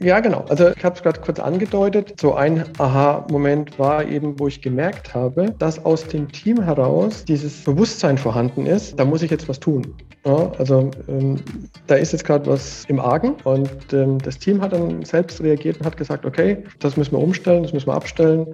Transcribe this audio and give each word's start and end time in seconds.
Ja, 0.00 0.20
genau. 0.20 0.44
Also 0.48 0.70
ich 0.70 0.84
habe 0.84 0.94
es 0.94 1.02
gerade 1.02 1.20
kurz 1.20 1.40
angedeutet. 1.40 2.14
So 2.20 2.34
ein 2.34 2.64
Aha-Moment 2.78 3.78
war 3.78 4.04
eben, 4.04 4.38
wo 4.38 4.46
ich 4.46 4.62
gemerkt 4.62 5.14
habe, 5.14 5.54
dass 5.58 5.84
aus 5.84 6.06
dem 6.06 6.30
Team 6.30 6.62
heraus 6.62 7.24
dieses 7.24 7.64
Bewusstsein 7.64 8.16
vorhanden 8.16 8.66
ist, 8.66 8.98
da 8.98 9.04
muss 9.04 9.22
ich 9.22 9.30
jetzt 9.30 9.48
was 9.48 9.58
tun. 9.58 9.94
Ja, 10.24 10.52
also 10.58 10.90
ähm, 11.08 11.36
da 11.86 11.94
ist 11.94 12.12
jetzt 12.12 12.24
gerade 12.24 12.46
was 12.46 12.84
im 12.86 13.00
Argen 13.00 13.34
und 13.44 13.70
ähm, 13.92 14.18
das 14.18 14.38
Team 14.38 14.60
hat 14.60 14.72
dann 14.72 15.04
selbst 15.04 15.40
reagiert 15.40 15.78
und 15.78 15.86
hat 15.86 15.96
gesagt, 15.96 16.26
okay, 16.26 16.64
das 16.80 16.96
müssen 16.96 17.12
wir 17.12 17.20
umstellen, 17.20 17.62
das 17.62 17.72
müssen 17.72 17.86
wir 17.86 17.94
abstellen, 17.94 18.46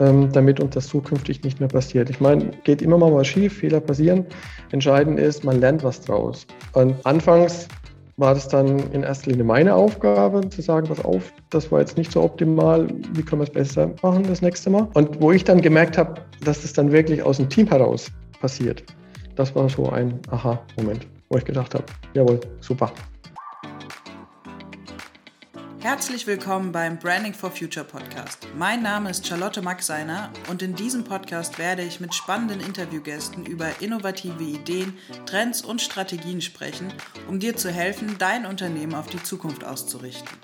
ähm, 0.00 0.30
damit 0.32 0.60
uns 0.60 0.74
das 0.74 0.88
zukünftig 0.88 1.42
nicht 1.42 1.60
mehr 1.60 1.68
passiert. 1.68 2.10
Ich 2.10 2.20
meine, 2.20 2.50
geht 2.64 2.82
immer 2.82 2.98
mal 2.98 3.14
was 3.14 3.26
schief, 3.26 3.58
Fehler 3.58 3.80
passieren. 3.80 4.26
Entscheidend 4.72 5.18
ist, 5.18 5.44
man 5.44 5.60
lernt 5.60 5.82
was 5.82 6.00
draus. 6.00 6.46
Und 6.72 6.94
anfangs 7.04 7.68
war 8.16 8.34
das 8.34 8.48
dann 8.48 8.78
in 8.92 9.02
erster 9.02 9.30
Linie 9.30 9.44
meine 9.44 9.74
Aufgabe, 9.74 10.48
zu 10.48 10.62
sagen, 10.62 10.86
pass 10.86 11.04
auf, 11.04 11.32
das 11.50 11.70
war 11.72 11.80
jetzt 11.80 11.96
nicht 11.96 12.12
so 12.12 12.22
optimal, 12.22 12.86
wie 13.12 13.22
können 13.22 13.40
wir 13.40 13.44
es 13.44 13.50
besser 13.50 13.90
machen 14.02 14.24
das 14.24 14.42
nächste 14.42 14.70
Mal? 14.70 14.88
Und 14.94 15.20
wo 15.20 15.32
ich 15.32 15.44
dann 15.44 15.60
gemerkt 15.60 15.98
habe, 15.98 16.20
dass 16.44 16.62
das 16.62 16.72
dann 16.72 16.92
wirklich 16.92 17.22
aus 17.22 17.38
dem 17.38 17.48
Team 17.48 17.68
heraus 17.68 18.10
passiert, 18.40 18.84
das 19.34 19.54
war 19.54 19.68
so 19.68 19.90
ein 19.90 20.20
Aha-Moment, 20.30 21.06
wo 21.28 21.38
ich 21.38 21.44
gedacht 21.44 21.74
habe, 21.74 21.84
jawohl, 22.14 22.40
super. 22.60 22.92
Herzlich 25.84 26.26
willkommen 26.26 26.72
beim 26.72 26.98
Branding 26.98 27.34
for 27.34 27.50
Future 27.50 27.84
Podcast. 27.84 28.48
Mein 28.56 28.82
Name 28.82 29.10
ist 29.10 29.26
Charlotte 29.26 29.60
Maxeiner 29.60 30.30
und 30.48 30.62
in 30.62 30.74
diesem 30.74 31.04
Podcast 31.04 31.58
werde 31.58 31.82
ich 31.82 32.00
mit 32.00 32.14
spannenden 32.14 32.60
Interviewgästen 32.60 33.44
über 33.44 33.68
innovative 33.82 34.42
Ideen, 34.42 34.96
Trends 35.26 35.60
und 35.60 35.82
Strategien 35.82 36.40
sprechen, 36.40 36.90
um 37.28 37.38
dir 37.38 37.54
zu 37.54 37.70
helfen, 37.70 38.16
dein 38.18 38.46
Unternehmen 38.46 38.94
auf 38.94 39.08
die 39.08 39.22
Zukunft 39.22 39.62
auszurichten. 39.62 40.38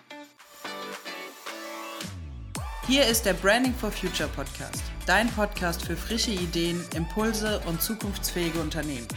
Hier 2.86 3.06
ist 3.06 3.24
der 3.24 3.32
Branding 3.32 3.72
for 3.72 3.90
Future 3.90 4.28
Podcast, 4.28 4.82
dein 5.06 5.30
Podcast 5.30 5.86
für 5.86 5.96
frische 5.96 6.32
Ideen, 6.32 6.84
Impulse 6.94 7.62
und 7.66 7.80
zukunftsfähige 7.80 8.60
Unternehmen. 8.60 9.08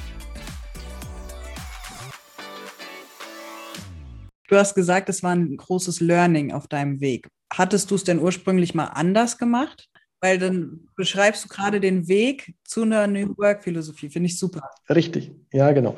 Du 4.49 4.58
hast 4.58 4.75
gesagt, 4.75 5.09
es 5.09 5.23
war 5.23 5.31
ein 5.31 5.55
großes 5.55 6.02
Learning 6.02 6.52
auf 6.52 6.67
deinem 6.67 6.99
Weg. 6.99 7.30
Hattest 7.52 7.91
du 7.91 7.95
es 7.95 8.03
denn 8.03 8.19
ursprünglich 8.19 8.73
mal 8.73 8.85
anders 8.85 9.38
gemacht? 9.38 9.89
Weil 10.22 10.38
dann 10.39 10.88
beschreibst 10.95 11.45
du 11.45 11.50
gerade 11.50 11.80
den 11.80 12.08
Weg 12.08 12.55
zu 12.63 12.83
einer 12.83 13.08
New 13.08 13.35
Work-Philosophie. 13.38 14.09
Finde 14.09 14.27
ich 14.27 14.39
super. 14.39 14.69
Richtig, 14.89 15.31
ja, 15.52 15.72
genau. 15.72 15.97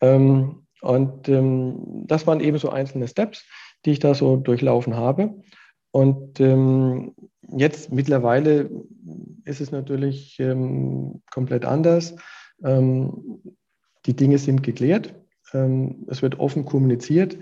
Ähm, 0.00 0.66
und 0.80 1.28
ähm, 1.28 2.04
das 2.06 2.26
waren 2.26 2.40
eben 2.40 2.58
so 2.58 2.70
einzelne 2.70 3.08
Steps, 3.08 3.44
die 3.84 3.92
ich 3.92 3.98
da 3.98 4.14
so 4.14 4.36
durchlaufen 4.36 4.96
habe. 4.96 5.34
Und 5.90 6.40
ähm, 6.40 7.14
jetzt 7.56 7.92
mittlerweile 7.92 8.70
ist 9.44 9.60
es 9.60 9.70
natürlich 9.70 10.40
komplett 11.30 11.64
anders. 11.64 12.16
die 12.60 14.16
Dinge 14.16 14.38
sind 14.38 14.62
geklärt. 14.62 15.14
es 15.52 16.22
wird 16.22 16.40
offen 16.40 16.64
kommuniziert. 16.64 17.36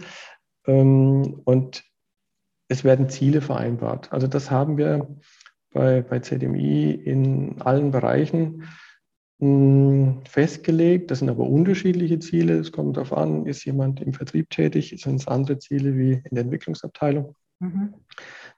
Ähm, 0.67 1.41
und 1.45 1.85
es 2.69 2.85
werden 2.85 3.09
Ziele 3.09 3.41
vereinbart. 3.41 4.13
Also 4.13 4.27
das 4.27 4.51
haben 4.51 4.79
wir 4.79 5.17
bei, 5.73 6.03
bei 6.03 6.21
ZMI 6.21 6.93
in 6.93 7.61
allen 7.61 7.91
Bereichen 7.91 8.65
hm, 9.41 10.21
festgelegt. 10.29 11.11
Das 11.11 11.19
sind 11.19 11.29
aber 11.29 11.45
unterschiedliche 11.45 12.19
Ziele. 12.19 12.59
Es 12.59 12.73
kommt 12.73 12.97
darauf 12.97 13.13
an, 13.13 13.47
ist 13.47 13.65
jemand 13.65 14.01
im 14.01 14.13
Vertrieb 14.13 14.51
tätig, 14.51 14.95
sind 14.99 15.17
es 15.17 15.29
andere 15.29 15.59
Ziele 15.59 15.97
wie 15.97 16.13
in 16.13 16.35
der 16.35 16.45
Entwicklungsabteilung. 16.45 17.35
Mhm. 17.59 17.95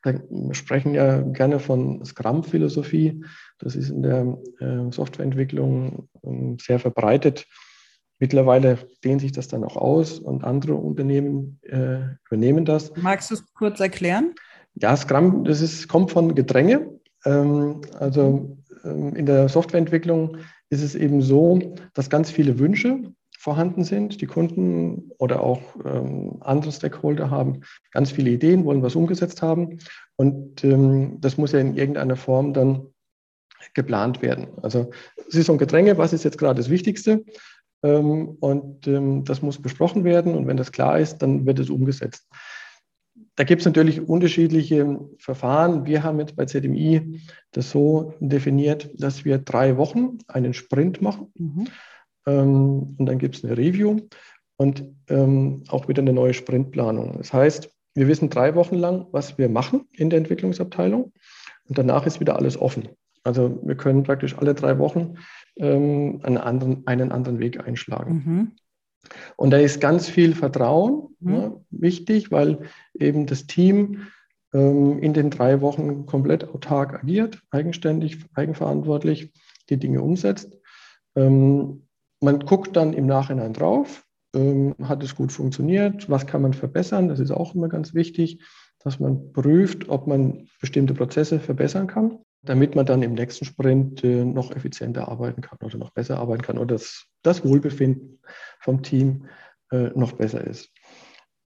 Da 0.02 0.14
sprechen 0.52 0.94
ja 0.94 1.20
gerne 1.20 1.58
von 1.58 2.04
Scrum-Philosophie. 2.04 3.24
Das 3.58 3.76
ist 3.76 3.90
in 3.90 4.02
der 4.02 4.38
äh, 4.60 4.90
Softwareentwicklung 4.92 6.08
äh, 6.22 6.56
sehr 6.60 6.78
verbreitet. 6.78 7.46
Mittlerweile 8.18 8.78
dehnt 9.02 9.20
sich 9.20 9.32
das 9.32 9.48
dann 9.48 9.64
auch 9.64 9.76
aus 9.76 10.18
und 10.18 10.44
andere 10.44 10.74
Unternehmen 10.74 11.58
äh, 11.62 11.98
übernehmen 12.26 12.64
das. 12.64 12.92
Magst 12.96 13.30
du 13.30 13.34
es 13.34 13.44
kurz 13.54 13.80
erklären? 13.80 14.34
Ja, 14.74 14.96
Scrum, 14.96 15.44
das 15.44 15.60
ist, 15.60 15.88
kommt 15.88 16.10
von 16.10 16.34
Gedränge. 16.34 16.88
Ähm, 17.24 17.80
also 17.98 18.56
ähm, 18.84 19.14
in 19.16 19.26
der 19.26 19.48
Softwareentwicklung 19.48 20.38
ist 20.70 20.82
es 20.82 20.94
eben 20.94 21.22
so, 21.22 21.74
dass 21.94 22.10
ganz 22.10 22.30
viele 22.30 22.58
Wünsche 22.58 23.12
vorhanden 23.38 23.84
sind. 23.84 24.20
Die 24.20 24.26
Kunden 24.26 25.10
oder 25.18 25.42
auch 25.42 25.60
ähm, 25.84 26.38
andere 26.40 26.72
Stakeholder 26.72 27.30
haben 27.30 27.60
ganz 27.92 28.10
viele 28.10 28.30
Ideen, 28.30 28.64
wollen 28.64 28.82
was 28.82 28.96
umgesetzt 28.96 29.42
haben. 29.42 29.78
Und 30.16 30.64
ähm, 30.64 31.18
das 31.20 31.36
muss 31.36 31.52
ja 31.52 31.58
in 31.58 31.76
irgendeiner 31.76 32.16
Form 32.16 32.54
dann 32.54 32.86
geplant 33.74 34.22
werden. 34.22 34.48
Also 34.62 34.90
es 35.28 35.34
ist 35.34 35.46
so 35.46 35.52
ein 35.52 35.58
Gedränge, 35.58 35.98
was 35.98 36.12
ist 36.12 36.24
jetzt 36.24 36.38
gerade 36.38 36.56
das 36.56 36.70
Wichtigste? 36.70 37.24
Ähm, 37.84 38.36
und 38.40 38.88
ähm, 38.88 39.24
das 39.24 39.42
muss 39.42 39.60
besprochen 39.60 40.04
werden. 40.04 40.34
Und 40.34 40.46
wenn 40.46 40.56
das 40.56 40.72
klar 40.72 40.98
ist, 40.98 41.18
dann 41.18 41.46
wird 41.46 41.58
es 41.58 41.70
umgesetzt. 41.70 42.26
Da 43.36 43.44
gibt 43.44 43.60
es 43.60 43.66
natürlich 43.66 44.08
unterschiedliche 44.08 45.00
Verfahren. 45.18 45.84
Wir 45.84 46.02
haben 46.02 46.18
jetzt 46.18 46.34
bei 46.34 46.46
ZMI 46.46 47.20
das 47.52 47.70
so 47.70 48.14
definiert, 48.20 48.90
dass 48.96 49.24
wir 49.24 49.38
drei 49.38 49.76
Wochen 49.76 50.18
einen 50.28 50.54
Sprint 50.54 51.02
machen. 51.02 51.32
Mhm. 51.34 51.66
Ähm, 52.26 52.96
und 52.98 53.06
dann 53.06 53.18
gibt 53.18 53.36
es 53.36 53.44
eine 53.44 53.56
Review 53.56 54.00
und 54.56 54.84
auch 55.68 55.88
wieder 55.88 56.00
eine 56.00 56.12
neue 56.12 56.32
Sprintplanung. 56.32 57.18
Das 57.18 57.32
heißt, 57.32 57.68
wir 57.94 58.08
wissen 58.08 58.30
drei 58.30 58.54
Wochen 58.54 58.76
lang, 58.76 59.06
was 59.10 59.36
wir 59.36 59.48
machen 59.48 59.88
in 59.92 60.10
der 60.10 60.18
Entwicklungsabteilung. 60.18 61.12
Und 61.68 61.78
danach 61.78 62.06
ist 62.06 62.20
wieder 62.20 62.36
alles 62.36 62.56
offen. 62.56 62.88
Also 63.24 63.58
wir 63.62 63.74
können 63.74 64.02
praktisch 64.02 64.36
alle 64.38 64.54
drei 64.54 64.78
Wochen 64.78 65.14
ähm, 65.56 66.20
einen, 66.22 66.38
anderen, 66.38 66.86
einen 66.86 67.10
anderen 67.10 67.38
Weg 67.38 67.66
einschlagen. 67.66 68.22
Mhm. 68.24 68.52
Und 69.36 69.50
da 69.50 69.58
ist 69.58 69.80
ganz 69.80 70.08
viel 70.08 70.34
Vertrauen 70.34 71.16
mhm. 71.20 71.34
ja, 71.34 71.52
wichtig, 71.70 72.30
weil 72.30 72.60
eben 72.94 73.26
das 73.26 73.46
Team 73.46 74.06
ähm, 74.52 74.98
in 74.98 75.14
den 75.14 75.30
drei 75.30 75.60
Wochen 75.62 76.06
komplett 76.06 76.44
autark 76.48 76.94
agiert, 76.94 77.42
eigenständig, 77.50 78.24
eigenverantwortlich 78.34 79.32
die 79.70 79.78
Dinge 79.78 80.02
umsetzt. 80.02 80.58
Ähm, 81.16 81.86
man 82.20 82.40
guckt 82.40 82.76
dann 82.76 82.92
im 82.92 83.06
Nachhinein 83.06 83.54
drauf, 83.54 84.04
ähm, 84.34 84.74
hat 84.82 85.02
es 85.02 85.14
gut 85.14 85.32
funktioniert, 85.32 86.10
was 86.10 86.26
kann 86.26 86.42
man 86.42 86.52
verbessern, 86.52 87.08
das 87.08 87.20
ist 87.20 87.30
auch 87.30 87.54
immer 87.54 87.68
ganz 87.68 87.94
wichtig, 87.94 88.42
dass 88.80 89.00
man 89.00 89.32
prüft, 89.32 89.88
ob 89.88 90.06
man 90.06 90.48
bestimmte 90.60 90.92
Prozesse 90.92 91.40
verbessern 91.40 91.86
kann 91.86 92.18
damit 92.44 92.74
man 92.74 92.86
dann 92.86 93.02
im 93.02 93.14
nächsten 93.14 93.44
Sprint 93.44 94.04
äh, 94.04 94.24
noch 94.24 94.50
effizienter 94.50 95.08
arbeiten 95.08 95.40
kann 95.40 95.58
oder 95.62 95.78
noch 95.78 95.90
besser 95.90 96.18
arbeiten 96.18 96.42
kann 96.42 96.58
oder 96.58 96.74
das, 96.74 97.06
das 97.22 97.44
Wohlbefinden 97.44 98.20
vom 98.60 98.82
Team 98.82 99.26
äh, 99.70 99.90
noch 99.94 100.12
besser 100.12 100.46
ist. 100.46 100.70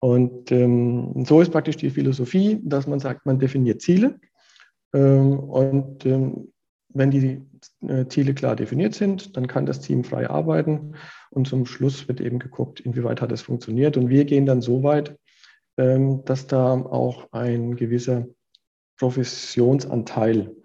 Und 0.01 0.51
ähm, 0.51 1.25
so 1.27 1.41
ist 1.41 1.53
praktisch 1.53 1.77
die 1.77 1.91
Philosophie, 1.91 2.61
dass 2.63 2.87
man 2.87 3.01
sagt, 3.01 3.27
man 3.27 3.39
definiert 3.39 3.83
Ziele 3.83 4.19
ähm, 4.95 5.39
und 5.39 6.07
ähm, 6.07 6.53
wenn 6.89 7.11
die 7.11 7.43
äh, 7.87 8.07
Ziele 8.07 8.35
klar 8.35 8.57
definiert 8.57 8.95
sind, 8.95 9.37
dann 9.37 9.47
kann 9.47 9.67
das 9.67 9.81
Team 9.81 10.05
frei 10.05 10.29
arbeiten 10.29 10.95
und 11.31 11.47
zum 11.47 11.67
Schluss 11.67 12.09
wird 12.09 12.21
eben 12.21 12.39
geguckt, 12.39 12.81
inwieweit 12.81 13.21
hat 13.21 13.33
es 13.33 13.43
funktioniert. 13.43 13.97
Und 13.97 14.09
wir 14.09 14.25
gehen 14.25 14.47
dann 14.47 14.61
so 14.63 14.83
weit, 14.83 15.17
ähm, 15.77 16.25
dass 16.25 16.47
da 16.47 16.73
auch 16.73 17.31
ein 17.33 17.77
gewisser 17.77 18.27
Professionsanteil 18.99 20.57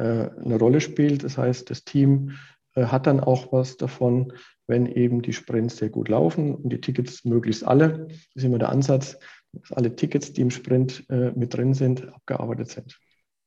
eine 0.00 0.58
Rolle 0.58 0.80
spielt. 0.80 1.24
Das 1.24 1.36
heißt, 1.38 1.70
das 1.70 1.84
Team 1.84 2.32
äh, 2.74 2.86
hat 2.86 3.06
dann 3.06 3.20
auch 3.20 3.52
was 3.52 3.76
davon, 3.76 4.32
wenn 4.66 4.86
eben 4.86 5.22
die 5.22 5.32
Sprints 5.32 5.76
sehr 5.76 5.90
gut 5.90 6.08
laufen 6.08 6.54
und 6.54 6.70
die 6.70 6.80
Tickets 6.80 7.24
möglichst 7.24 7.66
alle, 7.66 8.06
das 8.08 8.18
ist 8.34 8.44
immer 8.44 8.58
der 8.58 8.70
Ansatz, 8.70 9.18
dass 9.52 9.72
alle 9.72 9.94
Tickets, 9.94 10.32
die 10.32 10.40
im 10.40 10.50
Sprint 10.50 11.04
äh, 11.10 11.32
mit 11.32 11.54
drin 11.54 11.74
sind, 11.74 12.08
abgearbeitet 12.08 12.70
sind. 12.70 12.98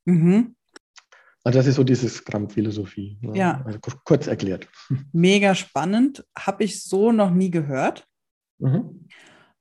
Mhm. 0.05 0.55
Also 1.43 1.59
das 1.59 1.67
ist 1.67 1.75
so 1.75 1.83
diese 1.83 2.09
Scrum-Philosophie. 2.09 3.19
Ne? 3.21 3.37
Ja. 3.37 3.63
Also 3.65 3.79
kurz 4.03 4.27
erklärt. 4.27 4.67
Mega 5.11 5.53
spannend. 5.53 6.25
Habe 6.37 6.63
ich 6.63 6.83
so 6.83 7.11
noch 7.11 7.31
nie 7.31 7.51
gehört. 7.51 8.07
Mhm. 8.57 9.07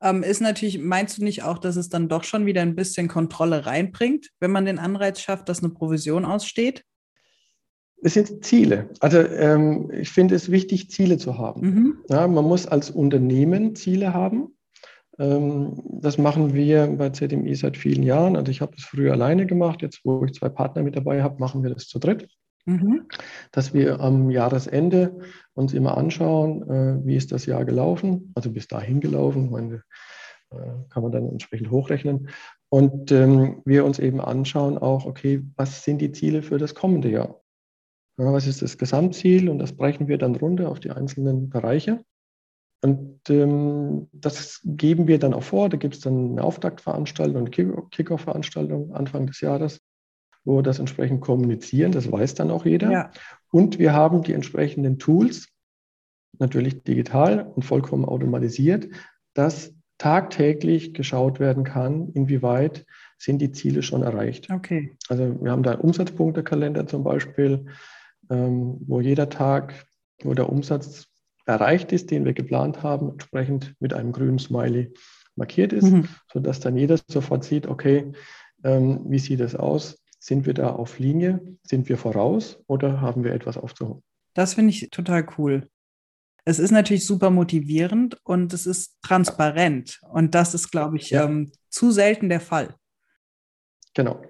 Ähm, 0.04 0.22
ist 0.22 0.42
natürlich, 0.42 0.78
meinst 0.78 1.18
du 1.18 1.24
nicht 1.24 1.42
auch, 1.42 1.58
dass 1.58 1.76
es 1.76 1.88
dann 1.88 2.08
doch 2.08 2.24
schon 2.24 2.44
wieder 2.44 2.60
ein 2.60 2.76
bisschen 2.76 3.08
Kontrolle 3.08 3.64
reinbringt, 3.64 4.28
wenn 4.38 4.50
man 4.50 4.66
den 4.66 4.78
Anreiz 4.78 5.18
schafft, 5.20 5.48
dass 5.48 5.64
eine 5.64 5.72
Provision 5.72 6.26
aussteht? 6.26 6.84
Es 8.02 8.12
sind 8.12 8.44
Ziele. 8.44 8.90
Also 9.00 9.18
ähm, 9.18 9.90
ich 9.90 10.10
finde 10.10 10.34
es 10.34 10.50
wichtig, 10.50 10.90
Ziele 10.90 11.16
zu 11.16 11.38
haben. 11.38 11.60
Mhm. 11.62 11.98
Ja, 12.10 12.28
man 12.28 12.44
muss 12.44 12.66
als 12.66 12.90
Unternehmen 12.90 13.74
Ziele 13.76 14.12
haben. 14.12 14.54
Ähm, 15.18 15.82
das 16.02 16.18
machen 16.18 16.52
wir 16.52 16.86
bei 16.86 17.08
ZMI 17.08 17.54
seit 17.54 17.78
vielen 17.78 18.02
Jahren. 18.02 18.36
Also 18.36 18.50
ich 18.50 18.60
habe 18.60 18.76
das 18.76 18.84
früher 18.84 19.12
alleine 19.12 19.46
gemacht. 19.46 19.80
Jetzt, 19.80 20.00
wo 20.04 20.22
ich 20.26 20.34
zwei 20.34 20.50
Partner 20.50 20.82
mit 20.82 20.96
dabei 20.96 21.22
habe, 21.22 21.40
machen 21.40 21.62
wir 21.62 21.70
das 21.70 21.86
zu 21.86 21.98
dritt. 21.98 22.28
Mhm. 22.66 23.06
Dass 23.52 23.72
wir 23.72 24.00
am 24.00 24.30
Jahresende 24.30 25.18
uns 25.54 25.72
immer 25.72 25.96
anschauen, 25.96 26.62
äh, 26.68 27.06
wie 27.06 27.16
ist 27.16 27.32
das 27.32 27.46
Jahr 27.46 27.64
gelaufen, 27.64 28.32
also 28.34 28.50
bis 28.50 28.68
dahin 28.68 29.00
gelaufen, 29.00 29.50
meine, 29.50 29.82
äh, 30.50 30.56
kann 30.90 31.02
man 31.02 31.12
dann 31.12 31.28
entsprechend 31.28 31.70
hochrechnen. 31.70 32.28
Und 32.68 33.12
ähm, 33.12 33.62
wir 33.64 33.84
uns 33.84 33.98
eben 33.98 34.20
anschauen 34.20 34.78
auch, 34.78 35.06
okay, 35.06 35.42
was 35.56 35.84
sind 35.84 36.00
die 36.00 36.12
Ziele 36.12 36.42
für 36.42 36.58
das 36.58 36.74
kommende 36.74 37.08
Jahr? 37.08 37.40
Ja, 38.18 38.32
was 38.32 38.46
ist 38.46 38.62
das 38.62 38.78
Gesamtziel? 38.78 39.48
Und 39.48 39.58
das 39.58 39.76
brechen 39.76 40.08
wir 40.08 40.18
dann 40.18 40.36
runter 40.36 40.68
auf 40.68 40.80
die 40.80 40.90
einzelnen 40.90 41.50
Bereiche. 41.50 42.04
Und 42.82 43.20
ähm, 43.30 44.08
das 44.12 44.60
geben 44.64 45.06
wir 45.06 45.18
dann 45.18 45.34
auch 45.34 45.42
vor. 45.42 45.68
Da 45.68 45.76
gibt 45.76 45.94
es 45.94 46.00
dann 46.00 46.32
eine 46.32 46.44
Auftaktveranstaltung, 46.44 47.46
eine 47.46 47.50
Kickoff-Veranstaltung 47.90 48.92
Anfang 48.92 49.26
des 49.26 49.40
Jahres, 49.40 49.80
wo 50.44 50.56
wir 50.58 50.62
das 50.62 50.78
entsprechend 50.78 51.20
kommunizieren. 51.20 51.92
Das 51.92 52.10
weiß 52.10 52.34
dann 52.34 52.50
auch 52.50 52.64
jeder. 52.64 52.90
Ja. 52.90 53.10
Und 53.50 53.78
wir 53.78 53.92
haben 53.92 54.22
die 54.22 54.32
entsprechenden 54.32 54.98
Tools, 54.98 55.48
natürlich 56.38 56.82
digital 56.82 57.46
und 57.54 57.64
vollkommen 57.64 58.04
automatisiert, 58.04 58.88
dass 59.34 59.72
tagtäglich 59.98 60.92
geschaut 60.92 61.38
werden 61.38 61.64
kann, 61.64 62.10
inwieweit 62.14 62.84
sind 63.16 63.38
die 63.38 63.52
Ziele 63.52 63.82
schon 63.82 64.02
erreicht. 64.02 64.50
Okay. 64.50 64.96
Also 65.08 65.40
wir 65.40 65.52
haben 65.52 65.62
da 65.62 65.72
einen 65.72 65.80
Umsatzpunktekalender 65.80 66.86
zum 66.86 67.04
Beispiel, 67.04 67.66
ähm, 68.30 68.78
wo 68.86 69.00
jeder 69.00 69.28
Tag, 69.28 69.86
wo 70.22 70.34
der 70.34 70.50
Umsatz 70.50 71.06
erreicht 71.46 71.92
ist, 71.92 72.10
den 72.10 72.24
wir 72.24 72.32
geplant 72.32 72.82
haben, 72.82 73.10
entsprechend 73.10 73.74
mit 73.80 73.94
einem 73.94 74.12
grünen 74.12 74.38
Smiley 74.38 74.92
markiert 75.36 75.72
ist, 75.72 75.90
mhm. 75.90 76.08
sodass 76.32 76.60
dann 76.60 76.76
jeder 76.76 76.98
sofort 77.08 77.44
sieht, 77.44 77.66
okay, 77.66 78.12
ähm, 78.62 79.00
wie 79.08 79.18
sieht 79.18 79.40
es 79.40 79.54
aus? 79.54 80.03
Sind 80.24 80.46
wir 80.46 80.54
da 80.54 80.70
auf 80.70 80.98
Linie? 80.98 81.38
Sind 81.64 81.90
wir 81.90 81.98
voraus 81.98 82.58
oder 82.66 83.02
haben 83.02 83.24
wir 83.24 83.34
etwas 83.34 83.58
aufzuholen? 83.58 84.02
Das 84.32 84.54
finde 84.54 84.70
ich 84.70 84.88
total 84.88 85.26
cool. 85.36 85.68
Es 86.46 86.58
ist 86.58 86.70
natürlich 86.70 87.06
super 87.06 87.28
motivierend 87.28 88.16
und 88.24 88.54
es 88.54 88.64
ist 88.64 88.96
transparent. 89.02 90.00
Und 90.10 90.34
das 90.34 90.54
ist, 90.54 90.70
glaube 90.70 90.96
ich, 90.96 91.10
ja. 91.10 91.24
ähm, 91.24 91.52
zu 91.68 91.90
selten 91.90 92.30
der 92.30 92.40
Fall. 92.40 92.74
Genau. 93.92 94.22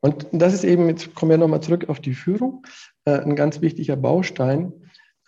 Und 0.00 0.26
das 0.32 0.54
ist 0.54 0.64
eben, 0.64 0.88
jetzt 0.88 1.14
kommen 1.14 1.32
wir 1.32 1.38
nochmal 1.38 1.62
zurück 1.62 1.90
auf 1.90 2.00
die 2.00 2.14
Führung, 2.14 2.66
äh, 3.04 3.18
ein 3.18 3.36
ganz 3.36 3.60
wichtiger 3.60 3.96
Baustein. 3.96 4.72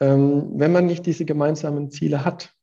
Ähm, 0.00 0.50
wenn 0.54 0.72
man 0.72 0.86
nicht 0.86 1.04
diese 1.04 1.26
gemeinsamen 1.26 1.90
Ziele 1.90 2.24
hat 2.24 2.54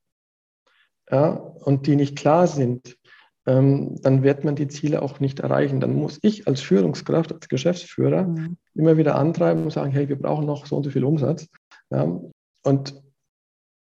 ja, 1.08 1.28
und 1.28 1.86
die 1.86 1.94
nicht 1.94 2.18
klar 2.18 2.48
sind, 2.48 2.98
dann 3.46 4.22
wird 4.22 4.44
man 4.44 4.56
die 4.56 4.68
Ziele 4.68 5.02
auch 5.02 5.20
nicht 5.20 5.40
erreichen. 5.40 5.80
Dann 5.80 5.94
muss 5.94 6.18
ich 6.22 6.48
als 6.48 6.62
Führungskraft, 6.62 7.32
als 7.32 7.48
Geschäftsführer 7.48 8.24
mhm. 8.24 8.56
immer 8.74 8.96
wieder 8.96 9.16
antreiben 9.16 9.64
und 9.64 9.70
sagen, 9.70 9.92
hey, 9.92 10.08
wir 10.08 10.18
brauchen 10.18 10.46
noch 10.46 10.66
so 10.66 10.76
und 10.76 10.84
so 10.84 10.90
viel 10.90 11.04
Umsatz. 11.04 11.48
Ja, 11.90 12.20
und 12.62 13.02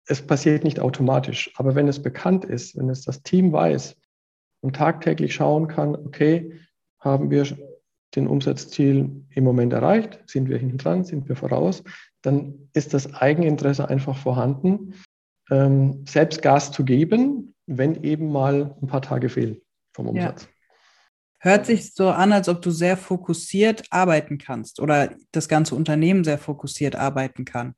es 0.07 0.23
passiert 0.23 0.65
nicht 0.65 0.79
automatisch. 0.79 1.51
Aber 1.57 1.75
wenn 1.75 1.89
es 1.89 2.03
bekannt 2.03 2.45
ist, 2.45 2.77
wenn 2.77 2.91
es 2.91 3.03
das 3.03 3.23
Team 3.23 3.53
weiß 3.53 3.97
und 4.61 4.77
tagtäglich 4.77 5.35
schauen 5.35 5.69
kann, 5.69 5.97
okay, 5.97 6.61
haben 7.01 7.31
wir 7.31 7.45
den 8.15 8.27
Umsatzziel 8.27 9.25
im 9.31 9.45
Moment 9.45 9.73
erreicht, 9.73 10.21
sind 10.27 10.49
wir 10.49 10.59
hinten 10.59 10.79
dran, 10.79 11.05
sind 11.05 11.29
wir 11.29 11.37
voraus, 11.37 11.83
dann 12.23 12.69
ist 12.73 12.95
das 12.95 13.15
Eigeninteresse 13.15 13.89
einfach 13.89 14.17
vorhanden, 14.17 14.95
ähm, 15.51 16.05
selbst 16.07 16.43
Gas 16.43 16.73
zu 16.73 16.85
geben, 16.85 17.55
wenn 17.67 18.03
eben 18.03 18.31
mal 18.31 18.77
ein 18.81 18.87
paar 18.87 19.03
Tage 19.03 19.29
fehlen 19.29 19.61
vom 19.93 20.09
Umsatz. 20.09 20.45
Ja. 20.45 20.49
Hört 21.39 21.67
sich 21.67 21.95
so 21.95 22.09
an, 22.09 22.33
als 22.33 22.49
ob 22.49 22.63
du 22.63 22.71
sehr 22.71 22.97
fokussiert 22.97 23.85
arbeiten 23.91 24.39
kannst 24.39 24.81
oder 24.81 25.15
das 25.33 25.49
ganze 25.49 25.75
Unternehmen 25.75 26.25
sehr 26.25 26.39
fokussiert 26.39 26.97
arbeiten 26.97 27.45
kann. 27.45 27.75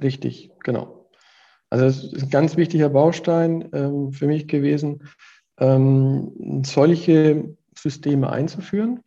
Richtig, 0.00 0.50
genau. 0.62 1.10
Also 1.70 1.84
es 1.86 2.12
ist 2.12 2.22
ein 2.24 2.30
ganz 2.30 2.56
wichtiger 2.56 2.88
Baustein 2.88 3.68
ähm, 3.72 4.12
für 4.12 4.26
mich 4.26 4.48
gewesen, 4.48 5.08
ähm, 5.58 6.62
solche 6.64 7.56
Systeme 7.76 8.30
einzuführen. 8.30 9.00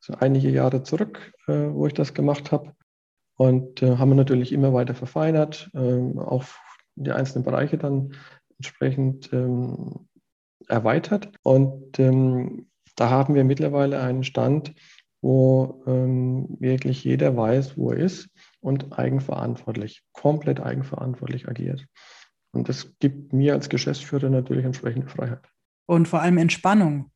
So 0.00 0.14
einige 0.14 0.50
Jahre 0.50 0.82
zurück, 0.82 1.32
äh, 1.46 1.52
wo 1.52 1.86
ich 1.86 1.94
das 1.94 2.12
gemacht 2.12 2.52
habe. 2.52 2.74
Und 3.36 3.82
äh, 3.82 3.96
haben 3.96 4.10
wir 4.10 4.16
natürlich 4.16 4.52
immer 4.52 4.72
weiter 4.72 4.94
verfeinert, 4.94 5.70
äh, 5.74 6.18
auf 6.18 6.60
die 6.94 7.10
einzelnen 7.10 7.44
Bereiche 7.44 7.78
dann 7.78 8.14
entsprechend 8.58 9.32
ähm, 9.32 10.08
erweitert. 10.68 11.30
Und 11.42 11.98
ähm, 11.98 12.68
da 12.96 13.10
haben 13.10 13.34
wir 13.34 13.44
mittlerweile 13.44 14.00
einen 14.00 14.24
Stand, 14.24 14.74
wo 15.20 15.82
ähm, 15.86 16.56
wirklich 16.60 17.04
jeder 17.04 17.36
weiß, 17.36 17.78
wo 17.78 17.92
er 17.92 17.98
ist 17.98 18.28
und 18.60 18.98
eigenverantwortlich, 18.98 20.02
komplett 20.12 20.60
eigenverantwortlich 20.60 21.48
agiert. 21.48 21.86
Und 22.52 22.68
das 22.68 22.94
gibt 22.98 23.32
mir 23.32 23.54
als 23.54 23.68
Geschäftsführer 23.68 24.30
natürlich 24.30 24.64
entsprechende 24.64 25.08
Freiheit. 25.08 25.48
Und 25.86 26.08
vor 26.08 26.20
allem 26.22 26.38
Entspannung. 26.38 27.10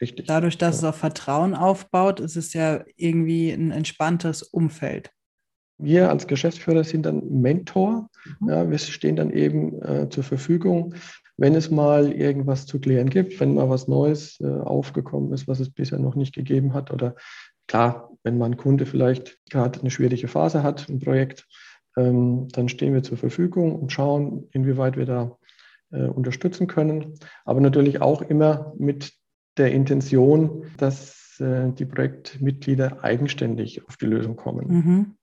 Richtig. 0.00 0.26
Dadurch, 0.26 0.58
dass 0.58 0.80
ja. 0.80 0.88
es 0.88 0.94
auf 0.94 1.00
Vertrauen 1.00 1.54
aufbaut, 1.54 2.18
ist 2.18 2.36
es 2.36 2.54
ja 2.54 2.84
irgendwie 2.96 3.50
ein 3.50 3.70
entspanntes 3.70 4.42
Umfeld. 4.42 5.12
Wir 5.82 6.10
als 6.10 6.26
Geschäftsführer 6.26 6.84
sind 6.84 7.06
dann 7.06 7.40
Mentor. 7.40 8.08
Mhm. 8.40 8.48
Ja, 8.48 8.70
wir 8.70 8.78
stehen 8.78 9.16
dann 9.16 9.30
eben 9.30 9.80
äh, 9.82 10.08
zur 10.08 10.24
Verfügung 10.24 10.94
wenn 11.36 11.54
es 11.54 11.70
mal 11.70 12.12
irgendwas 12.12 12.66
zu 12.66 12.78
klären 12.78 13.10
gibt, 13.10 13.40
wenn 13.40 13.54
mal 13.54 13.68
was 13.68 13.88
Neues 13.88 14.38
äh, 14.40 14.46
aufgekommen 14.46 15.32
ist, 15.32 15.48
was 15.48 15.60
es 15.60 15.70
bisher 15.70 15.98
noch 15.98 16.14
nicht 16.14 16.34
gegeben 16.34 16.74
hat. 16.74 16.92
Oder 16.92 17.16
klar, 17.66 18.10
wenn 18.22 18.38
mein 18.38 18.56
Kunde 18.56 18.86
vielleicht 18.86 19.38
gerade 19.50 19.80
eine 19.80 19.90
schwierige 19.90 20.28
Phase 20.28 20.62
hat 20.62 20.88
im 20.88 21.00
Projekt, 21.00 21.46
ähm, 21.96 22.48
dann 22.52 22.68
stehen 22.68 22.94
wir 22.94 23.02
zur 23.02 23.18
Verfügung 23.18 23.74
und 23.74 23.92
schauen, 23.92 24.48
inwieweit 24.52 24.96
wir 24.96 25.06
da 25.06 25.36
äh, 25.90 26.04
unterstützen 26.04 26.66
können. 26.66 27.14
Aber 27.44 27.60
natürlich 27.60 28.00
auch 28.00 28.22
immer 28.22 28.72
mit 28.78 29.12
der 29.56 29.72
Intention, 29.72 30.66
dass 30.78 31.40
äh, 31.40 31.72
die 31.72 31.86
Projektmitglieder 31.86 33.02
eigenständig 33.02 33.86
auf 33.88 33.96
die 33.96 34.06
Lösung 34.06 34.36
kommen. 34.36 34.68
Mhm. 34.68 35.14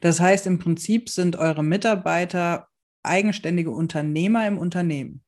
Das 0.00 0.20
heißt, 0.20 0.46
im 0.46 0.58
Prinzip 0.58 1.08
sind 1.08 1.36
eure 1.36 1.62
Mitarbeiter 1.62 2.68
eigenständige 3.02 3.70
Unternehmer 3.70 4.46
im 4.46 4.58
Unternehmen? 4.58 5.22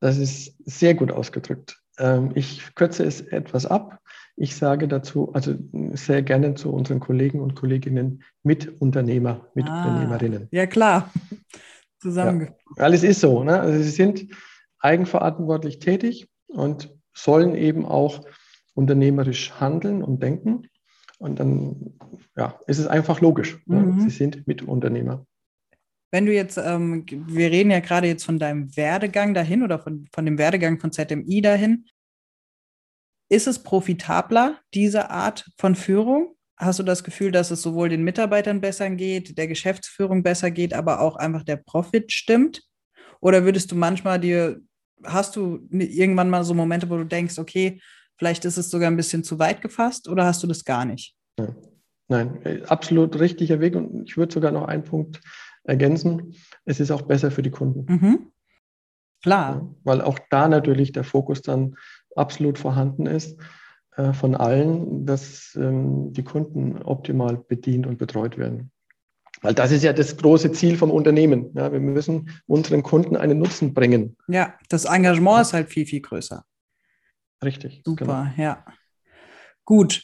Das 0.00 0.18
ist 0.18 0.54
sehr 0.64 0.94
gut 0.94 1.10
ausgedrückt. 1.10 1.80
Ähm, 1.98 2.32
ich 2.34 2.74
kürze 2.74 3.04
es 3.04 3.20
etwas 3.20 3.66
ab. 3.66 4.00
Ich 4.36 4.54
sage 4.54 4.86
dazu, 4.86 5.32
also 5.32 5.54
sehr 5.92 6.22
gerne 6.22 6.54
zu 6.54 6.70
unseren 6.70 7.00
Kollegen 7.00 7.40
und 7.40 7.54
Kolleginnen 7.54 8.22
Mitunternehmer, 8.42 9.48
Mitunternehmerinnen. 9.54 10.42
Ah, 10.44 10.48
ja, 10.50 10.66
klar. 10.66 11.10
Zusammen. 11.98 12.48
Ja, 12.76 12.84
alles 12.84 13.02
ist 13.02 13.20
so. 13.20 13.42
Ne? 13.42 13.58
Also 13.58 13.82
sie 13.82 13.90
sind 13.90 14.26
eigenverantwortlich 14.80 15.78
tätig 15.78 16.28
und 16.48 16.94
sollen 17.14 17.54
eben 17.54 17.86
auch 17.86 18.26
unternehmerisch 18.74 19.52
handeln 19.58 20.02
und 20.02 20.22
denken. 20.22 20.68
Und 21.18 21.40
dann 21.40 21.94
ja, 22.36 22.58
ist 22.66 22.78
es 22.78 22.86
einfach 22.86 23.20
logisch. 23.20 23.58
Ne? 23.66 23.80
Mhm. 23.80 23.96
Ne? 23.96 24.02
Sie 24.02 24.10
sind 24.10 24.46
Mitunternehmer. 24.46 25.26
Wenn 26.10 26.26
du 26.26 26.32
jetzt, 26.32 26.56
ähm, 26.56 27.04
wir 27.08 27.50
reden 27.50 27.70
ja 27.70 27.80
gerade 27.80 28.06
jetzt 28.06 28.24
von 28.24 28.38
deinem 28.38 28.76
Werdegang 28.76 29.34
dahin 29.34 29.62
oder 29.62 29.78
von, 29.78 30.06
von 30.12 30.24
dem 30.24 30.38
Werdegang 30.38 30.78
von 30.78 30.92
ZMI 30.92 31.40
dahin. 31.40 31.86
Ist 33.28 33.48
es 33.48 33.62
profitabler, 33.62 34.60
diese 34.72 35.10
Art 35.10 35.50
von 35.58 35.74
Führung? 35.74 36.36
Hast 36.56 36.78
du 36.78 36.84
das 36.84 37.02
Gefühl, 37.02 37.32
dass 37.32 37.50
es 37.50 37.60
sowohl 37.60 37.88
den 37.88 38.04
Mitarbeitern 38.04 38.60
besser 38.60 38.88
geht, 38.90 39.36
der 39.36 39.48
Geschäftsführung 39.48 40.22
besser 40.22 40.50
geht, 40.50 40.74
aber 40.74 41.00
auch 41.00 41.16
einfach 41.16 41.42
der 41.42 41.56
Profit 41.56 42.12
stimmt? 42.12 42.62
Oder 43.20 43.44
würdest 43.44 43.72
du 43.72 43.74
manchmal 43.74 44.20
dir, 44.20 44.60
hast 45.02 45.36
du 45.36 45.66
irgendwann 45.70 46.30
mal 46.30 46.44
so 46.44 46.54
Momente, 46.54 46.88
wo 46.88 46.96
du 46.96 47.04
denkst, 47.04 47.38
okay, 47.38 47.80
vielleicht 48.16 48.44
ist 48.44 48.56
es 48.56 48.70
sogar 48.70 48.90
ein 48.90 48.96
bisschen 48.96 49.24
zu 49.24 49.38
weit 49.38 49.62
gefasst 49.62 50.08
oder 50.08 50.24
hast 50.24 50.42
du 50.42 50.46
das 50.46 50.64
gar 50.64 50.84
nicht? 50.84 51.14
Nein, 51.38 51.56
Nein 52.08 52.64
absolut 52.66 53.18
richtiger 53.18 53.60
Weg 53.60 53.76
und 53.76 54.08
ich 54.08 54.16
würde 54.16 54.32
sogar 54.32 54.52
noch 54.52 54.66
einen 54.66 54.84
Punkt 54.84 55.20
ergänzen. 55.64 56.34
Es 56.64 56.80
ist 56.80 56.90
auch 56.90 57.02
besser 57.02 57.30
für 57.30 57.42
die 57.42 57.50
Kunden. 57.50 57.92
Mhm. 57.92 58.32
Klar. 59.22 59.54
Ja, 59.56 59.68
weil 59.84 60.00
auch 60.02 60.18
da 60.30 60.48
natürlich 60.48 60.92
der 60.92 61.04
Fokus 61.04 61.42
dann 61.42 61.76
absolut 62.14 62.58
vorhanden 62.58 63.06
ist 63.06 63.38
äh, 63.96 64.12
von 64.12 64.34
allen, 64.34 65.06
dass 65.06 65.56
ähm, 65.60 66.12
die 66.12 66.24
Kunden 66.24 66.82
optimal 66.82 67.36
bedient 67.36 67.86
und 67.86 67.98
betreut 67.98 68.38
werden. 68.38 68.70
Weil 69.42 69.54
das 69.54 69.70
ist 69.70 69.82
ja 69.84 69.92
das 69.92 70.16
große 70.16 70.52
Ziel 70.52 70.76
vom 70.76 70.90
Unternehmen. 70.90 71.50
Ja, 71.54 71.70
wir 71.70 71.80
müssen 71.80 72.30
unseren 72.46 72.82
Kunden 72.82 73.16
einen 73.16 73.38
Nutzen 73.38 73.74
bringen. 73.74 74.16
Ja, 74.28 74.54
das 74.68 74.86
Engagement 74.86 75.42
ist 75.42 75.52
halt 75.52 75.68
viel, 75.68 75.86
viel 75.86 76.00
größer. 76.00 76.44
Richtig. 77.44 77.82
Super, 77.84 78.32
genau. 78.36 78.42
ja. 78.42 78.64
Gut, 79.64 80.02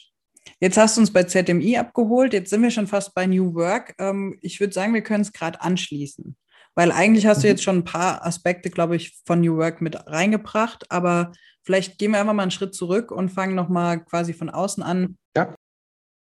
Jetzt 0.59 0.77
hast 0.77 0.95
du 0.95 1.01
uns 1.01 1.11
bei 1.11 1.23
ZMI 1.23 1.77
abgeholt, 1.77 2.31
jetzt 2.31 2.49
sind 2.49 2.61
wir 2.61 2.71
schon 2.71 2.87
fast 2.87 3.13
bei 3.13 3.27
New 3.27 3.53
Work. 3.53 3.95
Ähm, 3.99 4.37
ich 4.41 4.61
würde 4.61 4.73
sagen, 4.73 4.93
wir 4.93 5.01
können 5.01 5.21
es 5.21 5.33
gerade 5.33 5.59
anschließen, 5.59 6.37
weil 6.73 6.91
eigentlich 6.91 7.25
hast 7.25 7.43
du 7.43 7.47
mhm. 7.47 7.51
jetzt 7.51 7.63
schon 7.63 7.77
ein 7.79 7.83
paar 7.83 8.25
Aspekte, 8.25 8.69
glaube 8.69 8.95
ich, 8.95 9.19
von 9.25 9.41
New 9.41 9.57
Work 9.57 9.81
mit 9.81 10.07
reingebracht, 10.07 10.89
aber 10.89 11.33
vielleicht 11.63 11.97
gehen 11.97 12.11
wir 12.11 12.19
einfach 12.21 12.33
mal 12.33 12.43
einen 12.43 12.51
Schritt 12.51 12.75
zurück 12.75 13.11
und 13.11 13.29
fangen 13.29 13.55
nochmal 13.55 14.03
quasi 14.03 14.33
von 14.33 14.49
außen 14.49 14.83
an. 14.83 15.17
Ja. 15.35 15.53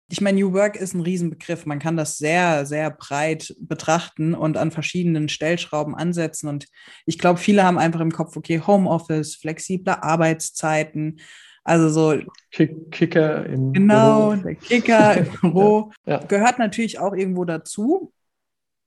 Ich 0.10 0.22
meine, 0.22 0.40
New 0.40 0.54
Work 0.54 0.78
ist 0.78 0.94
ein 0.94 1.02
Riesenbegriff. 1.02 1.66
Man 1.66 1.80
kann 1.80 1.98
das 1.98 2.18
sehr, 2.18 2.66
sehr 2.66 2.92
breit 2.92 3.54
betrachten 3.60 4.34
und 4.34 4.56
an 4.56 4.72
verschiedenen 4.72 5.28
Stellschrauben 5.28 5.96
ansetzen. 5.96 6.48
Und 6.48 6.68
ich 7.06 7.20
glaube, 7.20 7.40
viele 7.40 7.64
haben 7.64 7.78
einfach 7.78 8.00
im 8.00 8.12
Kopf, 8.14 8.38
okay, 8.38 8.62
Homeoffice, 8.66 9.36
flexible 9.36 9.96
Arbeitszeiten, 10.02 11.20
also 11.66 11.90
so 11.90 12.18
Kick, 12.52 12.92
Kicker 12.92 13.46
im 13.46 13.74
Genau, 13.74 14.30
Büro. 14.32 14.42
der 14.44 14.56
Kicker 14.56 15.18
im 15.18 15.26
Büro 15.42 15.92
ja, 16.06 16.20
ja. 16.22 16.26
gehört 16.26 16.60
natürlich 16.60 17.00
auch 17.00 17.14
irgendwo 17.14 17.44
dazu. 17.44 18.14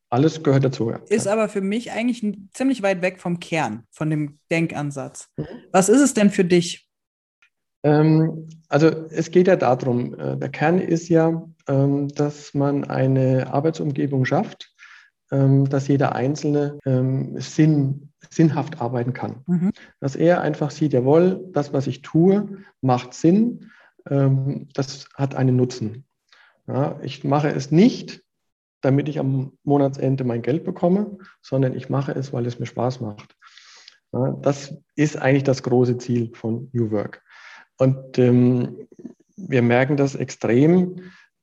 Alles 0.09 0.43
gehört 0.43 0.65
dazu, 0.65 0.91
ja. 0.91 0.99
Ist 1.09 1.29
aber 1.29 1.49
für 1.51 1.61
mich 1.61 1.93
eigentlich 1.93 2.27
ziemlich 2.55 2.83
weit 2.83 3.03
weg 3.03 3.21
vom 3.21 3.39
Kern, 3.39 3.85
von 3.93 4.09
dem 4.09 4.39
Denkansatz. 4.51 5.29
Mhm. 5.37 5.47
Was 5.71 5.91
ist 5.91 6.01
es 6.01 6.15
denn 6.15 6.31
für 6.31 6.45
dich? 6.45 6.89
Ähm, 7.83 8.49
also 8.69 8.89
es 8.89 9.31
geht 9.31 9.49
ja 9.49 9.57
darum, 9.57 10.15
äh, 10.19 10.37
der 10.37 10.49
Kern 10.51 10.79
ist 10.79 11.09
ja, 11.09 11.43
ähm, 11.67 12.09
dass 12.09 12.55
man 12.55 12.85
eine 12.85 13.53
Arbeitsumgebung 13.53 14.25
schafft, 14.25 14.75
ähm, 15.31 15.69
dass 15.69 15.89
jeder 15.89 16.15
Einzelne 16.15 16.79
Sinn, 17.37 18.13
sinnhaft 18.29 18.81
arbeiten 18.81 19.13
kann. 19.13 19.43
Mhm. 19.47 19.71
Dass 20.01 20.17
er 20.17 20.41
einfach 20.41 20.71
sieht, 20.71 20.93
jawohl, 20.93 21.49
das, 21.53 21.73
was 21.73 21.87
ich 21.87 22.03
tue, 22.03 22.59
macht 22.81 23.15
Sinn, 23.15 23.71
das 24.05 25.09
hat 25.15 25.35
einen 25.35 25.57
Nutzen. 25.57 26.07
Ja, 26.67 26.99
ich 27.03 27.23
mache 27.23 27.49
es 27.49 27.71
nicht, 27.71 28.23
damit 28.81 29.09
ich 29.09 29.19
am 29.19 29.53
Monatsende 29.63 30.25
mein 30.25 30.41
Geld 30.43 30.65
bekomme, 30.65 31.19
sondern 31.43 31.77
ich 31.77 31.91
mache 31.91 32.13
es, 32.13 32.33
weil 32.33 32.47
es 32.47 32.59
mir 32.59 32.67
Spaß 32.67 33.01
macht. 33.01 33.37
Ja, 34.13 34.33
das 34.41 34.75
ist 34.97 35.17
eigentlich 35.17 35.45
das 35.45 35.63
große 35.63 35.99
Ziel 35.99 36.31
von 36.35 36.71
New 36.73 36.91
Work. 36.91 37.23
Und 37.81 38.19
ähm, 38.19 38.87
wir 39.37 39.63
merken 39.63 39.97
das 39.97 40.15
extrem, 40.15 40.97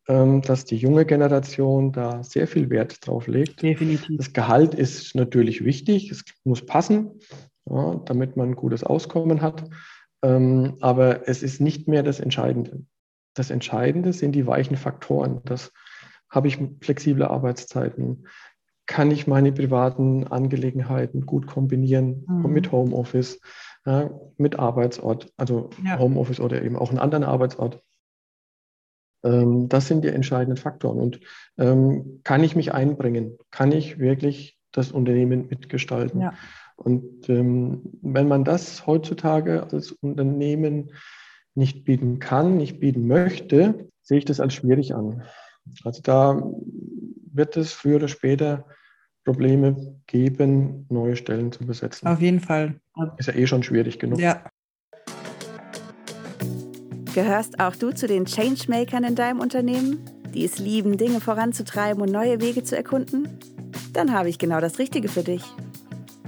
ähm, 0.08 0.44
dass 0.44 0.65
die 0.65 0.77
junge 0.77 1.03
Generation 1.03 1.91
da 1.91 2.24
sehr 2.24 2.48
viel 2.48 2.70
Wert 2.70 3.06
drauf 3.06 3.25
legt. 3.25 3.63
Definitiv. 3.63 4.17
Das 4.17 4.34
Gehalt 4.34 4.75
ist 4.75 5.15
natürlich 5.15 5.65
wichtig, 5.65 6.12
es 6.12 6.24
muss 6.44 6.63
passen, 6.63 7.20
ja, 7.65 7.96
damit 8.06 8.38
man 8.38 8.50
ein 8.50 8.56
gutes 8.56 8.84
Auskommen 8.84 9.41
hat. 9.41 9.67
Ähm, 10.22 10.77
aber 10.79 11.27
es 11.27 11.41
ist 11.41 11.60
nicht 11.60 11.88
mehr 11.88 12.03
das 12.03 12.20
Entscheidende. 12.20 12.84
Das 13.34 13.50
Entscheidende 13.50 14.13
sind 14.13 14.34
die 14.34 14.46
weichen 14.46 14.77
Faktoren. 14.77 15.41
Das 15.44 15.72
habe 16.29 16.50
ich 16.50 16.60
flexible 16.82 17.25
Arbeitszeiten? 17.25 18.27
Kann 18.86 19.10
ich 19.10 19.25
meine 19.25 19.51
privaten 19.51 20.27
Angelegenheiten 20.27 21.25
gut 21.25 21.48
kombinieren 21.48 22.25
mhm. 22.27 22.53
mit 22.53 22.72
Homeoffice, 22.72 23.39
ja, 23.88 24.12
mit 24.38 24.60
Arbeitsort, 24.60 25.32
also 25.38 25.70
ja. 25.84 25.98
Homeoffice 25.98 26.41
oder 26.41 26.62
eben 26.62 26.75
auch 26.75 26.89
einen 26.89 27.00
anderen 27.00 27.24
Arbeitsort? 27.24 27.82
Ähm, 29.24 29.70
das 29.70 29.88
sind 29.88 30.03
die 30.03 30.10
entscheidenden 30.10 30.58
Faktoren. 30.58 31.00
Und 31.00 31.22
ähm, 31.58 32.20
kann 32.24 32.44
ich 32.44 32.56
mich 32.56 32.74
einbringen? 32.74 33.38
Kann 33.50 33.72
ich 33.72 33.98
wirklich 33.98 34.60
das 34.74 34.91
Unternehmen 34.91 35.48
mitgestalten? 35.48 36.22
Ja. 36.22 36.34
Und 36.75 37.29
ähm, 37.29 37.82
wenn 38.01 38.27
man 38.27 38.44
das 38.44 38.86
heutzutage 38.86 39.63
als 39.72 39.94
Unternehmen 39.94 40.91
nicht 41.56 41.86
bieten 41.86 42.20
kann, 42.20 42.58
nicht 42.58 42.79
bieten 42.79 43.08
möchte, 43.08 43.88
sehe 44.03 44.20
ich 44.20 44.25
das 44.25 44.39
als 44.39 44.53
schwierig 44.53 44.94
an. 44.94 45.24
Also 45.84 46.01
da 46.03 46.44
wird 47.34 47.58
es 47.58 47.72
früher 47.72 47.96
oder 47.96 48.10
später 48.10 48.65
Probleme 49.24 49.96
geben, 50.08 50.86
neue 50.89 51.15
Stellen 51.15 51.51
zu 51.51 51.65
besetzen. 51.65 52.08
Auf 52.08 52.22
jeden 52.22 52.39
Fall. 52.39 52.79
Ist 53.18 53.27
ja 53.27 53.34
eh 53.34 53.48
schon 53.48 53.63
schwierig 53.63 54.00
genug. 54.00 54.20
Ja. 54.20 54.44
Gehörst 57.13 57.60
auch 57.60 57.75
du 57.75 57.92
zu 57.92 58.08
den 58.08 58.25
Changemakern 58.25 59.04
in 59.04 59.16
deinem 59.16 59.39
Unternehmen, 59.39 60.00
die 60.34 60.46
es 60.46 60.60
lieben, 60.60 60.98
Dinge 60.98 61.20
voranzutreiben 61.20 62.01
und 62.01 62.12
neue 62.12 62.42
Wege 62.42 62.63
zu 62.63 62.77
erkunden? 62.77 63.39
Dann 63.94 64.13
habe 64.13 64.30
ich 64.30 64.38
genau 64.38 64.60
das 64.60 64.77
Richtige 64.77 65.08
für 65.08 65.24
dich. 65.24 65.44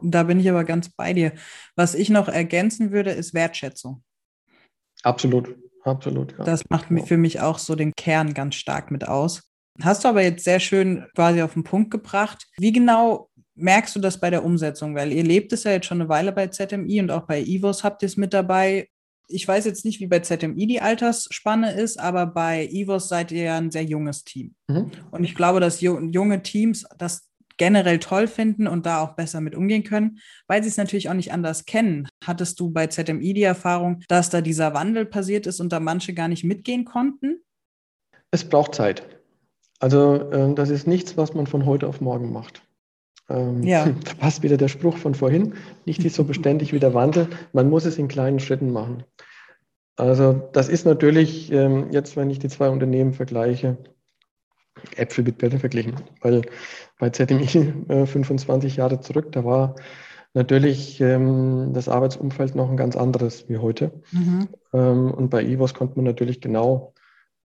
Da 0.01 0.23
bin 0.23 0.39
ich 0.39 0.49
aber 0.49 0.63
ganz 0.63 0.89
bei 0.89 1.13
dir. 1.13 1.33
Was 1.75 1.93
ich 1.93 2.09
noch 2.09 2.27
ergänzen 2.27 2.91
würde, 2.91 3.11
ist 3.11 3.33
Wertschätzung. 3.33 4.03
Absolut. 5.03 5.55
Absolut. 5.83 6.37
Ja. 6.37 6.43
Das 6.43 6.69
macht 6.69 6.87
für 7.05 7.17
mich 7.17 7.41
auch 7.41 7.59
so 7.59 7.75
den 7.75 7.93
Kern 7.95 8.33
ganz 8.33 8.55
stark 8.55 8.91
mit 8.91 9.07
aus. 9.07 9.43
Hast 9.81 10.03
du 10.03 10.09
aber 10.09 10.21
jetzt 10.21 10.43
sehr 10.43 10.59
schön 10.59 11.05
quasi 11.15 11.41
auf 11.41 11.53
den 11.53 11.63
Punkt 11.63 11.91
gebracht. 11.91 12.47
Wie 12.57 12.71
genau 12.71 13.29
merkst 13.55 13.95
du 13.95 13.99
das 13.99 14.19
bei 14.19 14.29
der 14.29 14.45
Umsetzung? 14.45 14.95
Weil 14.95 15.11
ihr 15.11 15.23
lebt 15.23 15.53
es 15.53 15.63
ja 15.63 15.71
jetzt 15.71 15.87
schon 15.87 16.01
eine 16.01 16.09
Weile 16.09 16.31
bei 16.31 16.47
ZMI 16.47 17.01
und 17.01 17.11
auch 17.11 17.25
bei 17.25 17.41
IVOS 17.41 17.83
habt 17.83 18.03
ihr 18.03 18.07
es 18.07 18.17
mit 18.17 18.33
dabei. 18.33 18.87
Ich 19.31 19.47
weiß 19.47 19.65
jetzt 19.65 19.85
nicht, 19.85 19.99
wie 19.99 20.07
bei 20.07 20.19
ZMI 20.19 20.67
die 20.67 20.81
Altersspanne 20.81 21.73
ist, 21.73 21.99
aber 21.99 22.25
bei 22.25 22.67
IVOS 22.71 23.07
seid 23.09 23.31
ihr 23.31 23.43
ja 23.43 23.57
ein 23.57 23.71
sehr 23.71 23.83
junges 23.83 24.23
Team. 24.23 24.55
Mhm. 24.67 24.91
Und 25.11 25.23
ich 25.23 25.35
glaube, 25.35 25.59
dass 25.59 25.81
junge 25.81 26.43
Teams 26.43 26.85
das 26.97 27.31
generell 27.57 27.99
toll 27.99 28.27
finden 28.27 28.67
und 28.67 28.85
da 28.85 29.01
auch 29.01 29.15
besser 29.15 29.39
mit 29.39 29.55
umgehen 29.55 29.83
können, 29.83 30.19
weil 30.47 30.63
sie 30.63 30.69
es 30.69 30.77
natürlich 30.77 31.09
auch 31.09 31.13
nicht 31.13 31.31
anders 31.31 31.65
kennen. 31.65 32.07
Hattest 32.23 32.59
du 32.59 32.71
bei 32.71 32.87
ZMI 32.87 33.33
die 33.33 33.43
Erfahrung, 33.43 34.01
dass 34.07 34.29
da 34.31 34.41
dieser 34.41 34.73
Wandel 34.73 35.05
passiert 35.05 35.45
ist 35.45 35.59
und 35.59 35.71
da 35.71 35.79
manche 35.79 36.13
gar 36.13 36.27
nicht 36.27 36.43
mitgehen 36.43 36.85
konnten? 36.85 37.41
Es 38.31 38.43
braucht 38.45 38.73
Zeit. 38.73 39.03
Also 39.79 40.15
äh, 40.31 40.55
das 40.55 40.69
ist 40.69 40.87
nichts, 40.87 41.17
was 41.17 41.33
man 41.33 41.45
von 41.47 41.65
heute 41.65 41.87
auf 41.87 42.01
morgen 42.01 42.31
macht. 42.31 42.63
Ähm, 43.31 43.63
ja. 43.63 43.85
Da 44.03 44.13
passt 44.19 44.43
wieder 44.43 44.57
der 44.57 44.67
Spruch 44.67 44.97
von 44.97 45.15
vorhin, 45.15 45.53
nicht 45.85 46.09
so 46.11 46.23
beständig 46.23 46.73
wie 46.73 46.79
der 46.79 46.93
Wandel. 46.93 47.27
Man 47.53 47.69
muss 47.69 47.85
es 47.85 47.97
in 47.97 48.07
kleinen 48.07 48.39
Schritten 48.39 48.71
machen. 48.71 49.03
Also 49.95 50.49
das 50.53 50.69
ist 50.69 50.85
natürlich 50.85 51.51
ähm, 51.51 51.87
jetzt, 51.91 52.17
wenn 52.17 52.29
ich 52.29 52.39
die 52.39 52.49
zwei 52.49 52.69
Unternehmen 52.69 53.13
vergleiche, 53.13 53.77
Äpfel 54.95 55.23
mit 55.23 55.37
Birnen 55.37 55.59
verglichen, 55.59 55.95
weil 56.21 56.41
bei 56.97 57.09
ZMI 57.09 57.45
äh, 57.89 58.05
25 58.05 58.77
Jahre 58.77 59.01
zurück, 59.01 59.31
da 59.31 59.43
war 59.43 59.75
natürlich 60.33 61.01
ähm, 61.01 61.71
das 61.73 61.89
Arbeitsumfeld 61.89 62.55
noch 62.55 62.69
ein 62.69 62.77
ganz 62.77 62.95
anderes 62.95 63.49
wie 63.49 63.57
heute. 63.57 63.91
Mhm. 64.11 64.47
Ähm, 64.73 65.11
und 65.11 65.29
bei 65.29 65.43
IVOS 65.43 65.73
konnte 65.73 65.97
man 65.97 66.05
natürlich 66.05 66.41
genau 66.41 66.93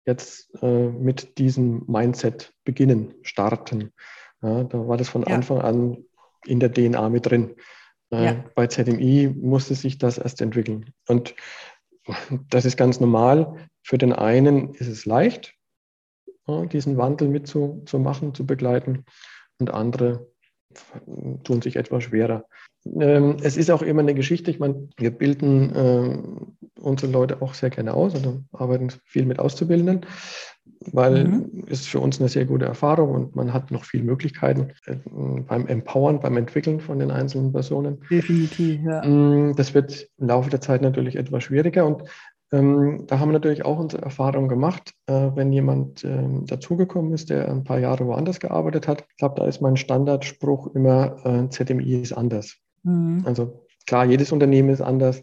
jetzt 0.06 0.50
äh, 0.62 0.88
mit 0.88 1.38
diesem 1.38 1.84
Mindset 1.86 2.52
beginnen, 2.64 3.14
starten. 3.22 3.90
Ja, 4.44 4.62
da 4.64 4.86
war 4.86 4.96
das 4.98 5.08
von 5.08 5.22
ja. 5.22 5.34
Anfang 5.34 5.60
an 5.60 6.04
in 6.44 6.60
der 6.60 6.70
DNA 6.70 7.08
mit 7.08 7.26
drin. 7.26 7.56
Äh, 8.10 8.24
ja. 8.24 8.44
Bei 8.54 8.66
ZMI 8.66 9.34
musste 9.34 9.74
sich 9.74 9.96
das 9.96 10.18
erst 10.18 10.42
entwickeln. 10.42 10.92
Und 11.08 11.34
das 12.50 12.66
ist 12.66 12.76
ganz 12.76 13.00
normal. 13.00 13.68
Für 13.82 13.96
den 13.96 14.12
einen 14.12 14.74
ist 14.74 14.88
es 14.88 15.06
leicht, 15.06 15.54
diesen 16.46 16.98
Wandel 16.98 17.28
mitzumachen, 17.28 18.34
zu 18.34 18.46
begleiten 18.46 19.04
und 19.58 19.70
andere 19.72 20.30
tun 21.44 21.62
sich 21.62 21.76
etwas 21.76 22.04
schwerer. 22.04 22.44
Ähm, 23.00 23.36
es 23.42 23.56
ist 23.56 23.70
auch 23.70 23.82
immer 23.82 24.02
eine 24.02 24.14
Geschichte, 24.14 24.50
ich 24.50 24.58
meine, 24.58 24.88
wir 24.96 25.10
bilden 25.10 25.72
ähm, 25.74 26.56
unsere 26.80 27.10
Leute 27.10 27.40
auch 27.40 27.54
sehr 27.54 27.70
gerne 27.70 27.94
aus 27.94 28.14
oder 28.14 28.42
arbeiten 28.52 28.90
viel 29.06 29.24
mit 29.24 29.38
Auszubildenden, 29.38 30.04
weil 30.92 31.24
mhm. 31.24 31.64
es 31.68 31.86
für 31.86 32.00
uns 32.00 32.20
eine 32.20 32.28
sehr 32.28 32.44
gute 32.44 32.66
Erfahrung 32.66 33.10
und 33.12 33.36
man 33.36 33.54
hat 33.54 33.70
noch 33.70 33.84
viele 33.84 34.04
Möglichkeiten 34.04 34.72
äh, 34.86 34.96
beim 35.06 35.66
Empowern, 35.66 36.20
beim 36.20 36.36
Entwickeln 36.36 36.80
von 36.80 36.98
den 36.98 37.10
einzelnen 37.10 37.52
Personen. 37.52 38.02
Definitiv, 38.10 38.80
ja. 38.82 39.02
Mm, 39.02 39.54
das 39.56 39.72
wird 39.72 40.08
im 40.18 40.28
Laufe 40.28 40.50
der 40.50 40.60
Zeit 40.60 40.82
natürlich 40.82 41.16
etwas 41.16 41.44
schwieriger 41.44 41.86
und 41.86 42.02
ähm, 42.52 43.04
da 43.06 43.18
haben 43.18 43.30
wir 43.30 43.34
natürlich 43.34 43.64
auch 43.64 43.78
unsere 43.78 44.02
Erfahrung 44.02 44.48
gemacht, 44.48 44.92
äh, 45.06 45.30
wenn 45.34 45.52
jemand 45.52 46.04
ähm, 46.04 46.46
dazugekommen 46.46 47.12
ist, 47.12 47.30
der 47.30 47.48
ein 47.48 47.64
paar 47.64 47.78
Jahre 47.78 48.06
woanders 48.06 48.40
gearbeitet 48.40 48.86
hat. 48.86 49.04
Ich 49.10 49.16
glaube, 49.16 49.40
da 49.40 49.46
ist 49.46 49.60
mein 49.60 49.76
Standardspruch 49.76 50.74
immer, 50.74 51.24
äh, 51.24 51.48
ZMI 51.48 52.02
ist 52.02 52.12
anders. 52.12 52.56
Mhm. 52.82 53.22
Also 53.24 53.66
klar, 53.86 54.04
jedes 54.04 54.30
Unternehmen 54.30 54.68
ist 54.68 54.82
anders, 54.82 55.22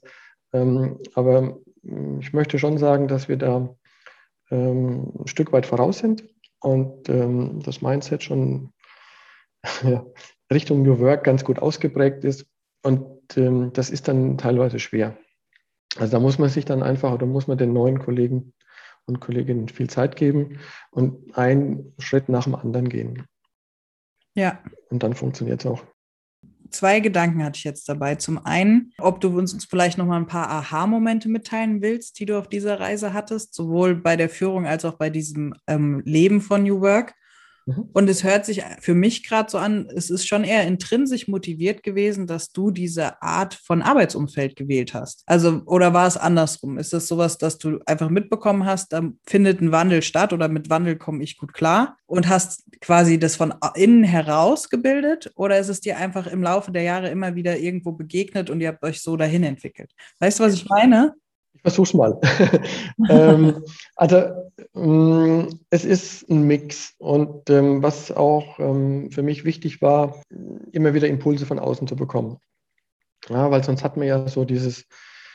ähm, 0.54 0.98
aber 1.13 1.60
mm, 1.84 2.20
ich 2.20 2.34
möchte 2.34 2.60
schon 2.60 2.78
sagen, 2.78 3.08
dass 3.08 3.30
wir 3.30 3.38
da 3.38 3.70
ähm, 4.50 5.13
ein 5.20 5.28
Stück 5.28 5.54
weit 5.54 5.66
voraus 5.66 6.00
sind 6.00 6.24
und 6.60 7.08
ähm, 7.10 7.62
das 7.63 7.82
Mindset 7.82 8.24
schon 8.24 8.74
ja, 9.84 10.06
Richtung 10.51 10.84
New 10.84 11.00
Work 11.00 11.24
ganz 11.24 11.44
gut 11.44 11.60
ausgeprägt 11.60 12.24
ist. 12.24 12.46
Und 12.84 13.38
ähm, 13.38 13.72
das 13.74 13.90
ist 13.90 14.08
dann 14.08 14.38
teilweise 14.38 14.80
schwer. 14.80 15.16
Also 15.98 16.12
da 16.12 16.20
muss 16.20 16.40
man 16.40 16.50
sich 16.50 16.66
dann 16.66 16.84
einfach 16.84 17.12
oder 17.12 17.26
muss 17.26 17.48
man 17.48 17.58
den 17.58 17.74
neuen 17.74 18.00
Kollegen 18.00 18.54
und 19.06 19.20
Kolleginnen 19.20 19.68
viel 19.68 19.90
Zeit 19.90 20.16
geben 20.16 20.60
und 20.92 21.38
einen 21.38 21.94
Schritt 22.00 22.30
nach 22.30 22.46
dem 22.46 22.56
anderen 22.56 22.88
gehen. 22.88 23.26
Ja. 24.34 24.60
Und 24.90 25.04
dann 25.04 25.14
funktioniert 25.14 25.60
es 25.60 25.66
auch. 25.66 25.84
zwei 26.70 27.02
Gedanken 27.02 27.44
hatte 27.44 27.58
ich 27.58 27.66
jetzt 27.66 27.90
dabei. 27.90 28.16
Zum 28.16 28.46
einen, 28.46 28.94
ob 28.98 29.20
du 29.20 29.38
uns 29.38 29.66
vielleicht 29.66 29.98
noch 29.98 30.06
mal 30.06 30.18
ein 30.18 30.28
paar 30.28 30.50
Aha-Momente 30.50 31.28
mitteilen 31.28 31.82
willst, 31.82 32.20
die 32.20 32.26
du 32.26 32.38
auf 32.38 32.48
dieser 32.48 32.80
Reise 32.80 33.14
hattest, 33.14 33.54
sowohl 33.54 33.96
bei 33.96 34.16
der 34.16 34.30
Führung 34.30 34.66
als 34.66 34.86
auch 34.86 34.98
bei 34.98 35.10
diesem 35.10 35.54
ähm, 35.68 36.02
Leben 36.06 36.40
von 36.40 36.64
New 36.64 36.80
Work. 36.80 37.14
Mhm. 37.75 37.90
Und 37.94 38.10
es 38.10 38.24
hört 38.24 38.46
sich 38.46 38.63
für 38.80 38.94
mich 38.94 39.28
gerade 39.28 39.50
so 39.50 39.58
an, 39.58 39.88
es 39.96 40.10
ist 40.10 40.28
schon 40.28 40.44
eher 40.44 40.66
intrinsisch 40.68 41.28
motiviert 41.28 41.84
gewesen, 41.84 42.28
dass 42.28 42.51
du 42.51 42.72
diese 42.72 43.22
Art 43.22 43.54
von 43.54 43.82
Arbeitsumfeld 43.82 44.56
gewählt 44.56 44.94
hast. 44.94 45.24
Also, 45.25 45.62
oder 45.66 45.94
war 45.94 46.08
es 46.08 46.18
andersrum? 46.18 46.78
Ist 46.78 46.94
das 46.94 47.08
sowas, 47.08 47.38
dass 47.38 47.58
du 47.58 47.80
einfach 47.86 48.10
mitbekommen 48.10 48.66
hast, 48.66 48.94
da 48.94 49.01
findet 49.25 49.62
ein 49.62 49.72
Wandel 49.72 50.01
statt 50.01 50.34
oder 50.34 50.48
mit 50.48 50.70
Wandel 50.70 50.98
komme 50.98 51.24
ich 51.24 51.38
gut 51.38 51.54
klar 51.54 51.98
und 52.06 52.28
hast 52.28 52.63
quasi 52.82 53.20
das 53.20 53.36
von 53.36 53.54
innen 53.75 54.04
heraus 54.04 54.70
gebildet? 54.70 55.32
Oder 55.36 55.60
ist 55.60 55.70
es 55.70 55.82
dir 55.82 55.98
einfach 55.98 56.28
im 56.28 56.44
Laufe 56.44 56.72
der 56.72 56.84
Jahre 56.84 57.10
immer 57.10 57.36
wieder 57.36 57.58
irgendwo 57.58 57.92
begegnet 57.92 58.50
und 58.50 58.62
ihr 58.62 58.70
habt 58.70 58.84
euch 58.84 59.01
so 59.01 59.18
dahin 59.18 59.44
entwickelt? 59.44 59.92
Weißt 60.20 60.40
du, 60.40 60.44
was 60.44 60.54
ich 60.54 60.68
meine? 60.68 61.13
Ich 61.54 61.62
versuch's 61.62 61.94
mal. 61.94 62.20
ähm, 63.10 63.63
also 63.96 64.50
es 65.70 65.86
ist 65.86 66.30
ein 66.30 66.44
Mix 66.44 66.96
und 66.98 67.50
ähm, 67.50 67.84
was 67.84 68.12
auch 68.12 68.60
ähm, 68.60 69.12
für 69.12 69.24
mich 69.24 69.46
wichtig 69.46 69.82
war, 69.82 70.22
immer 70.72 70.94
wieder 70.94 71.08
Impulse 71.08 71.46
von 71.46 71.60
außen 71.60 71.88
zu 71.88 71.96
bekommen. 71.96 72.38
Ja, 73.30 73.51
weil 73.51 73.63
sonst 73.63 73.84
hat 73.84 73.98
man 73.98 74.08
ja 74.08 74.27
so 74.27 74.46
dieses 74.46 74.86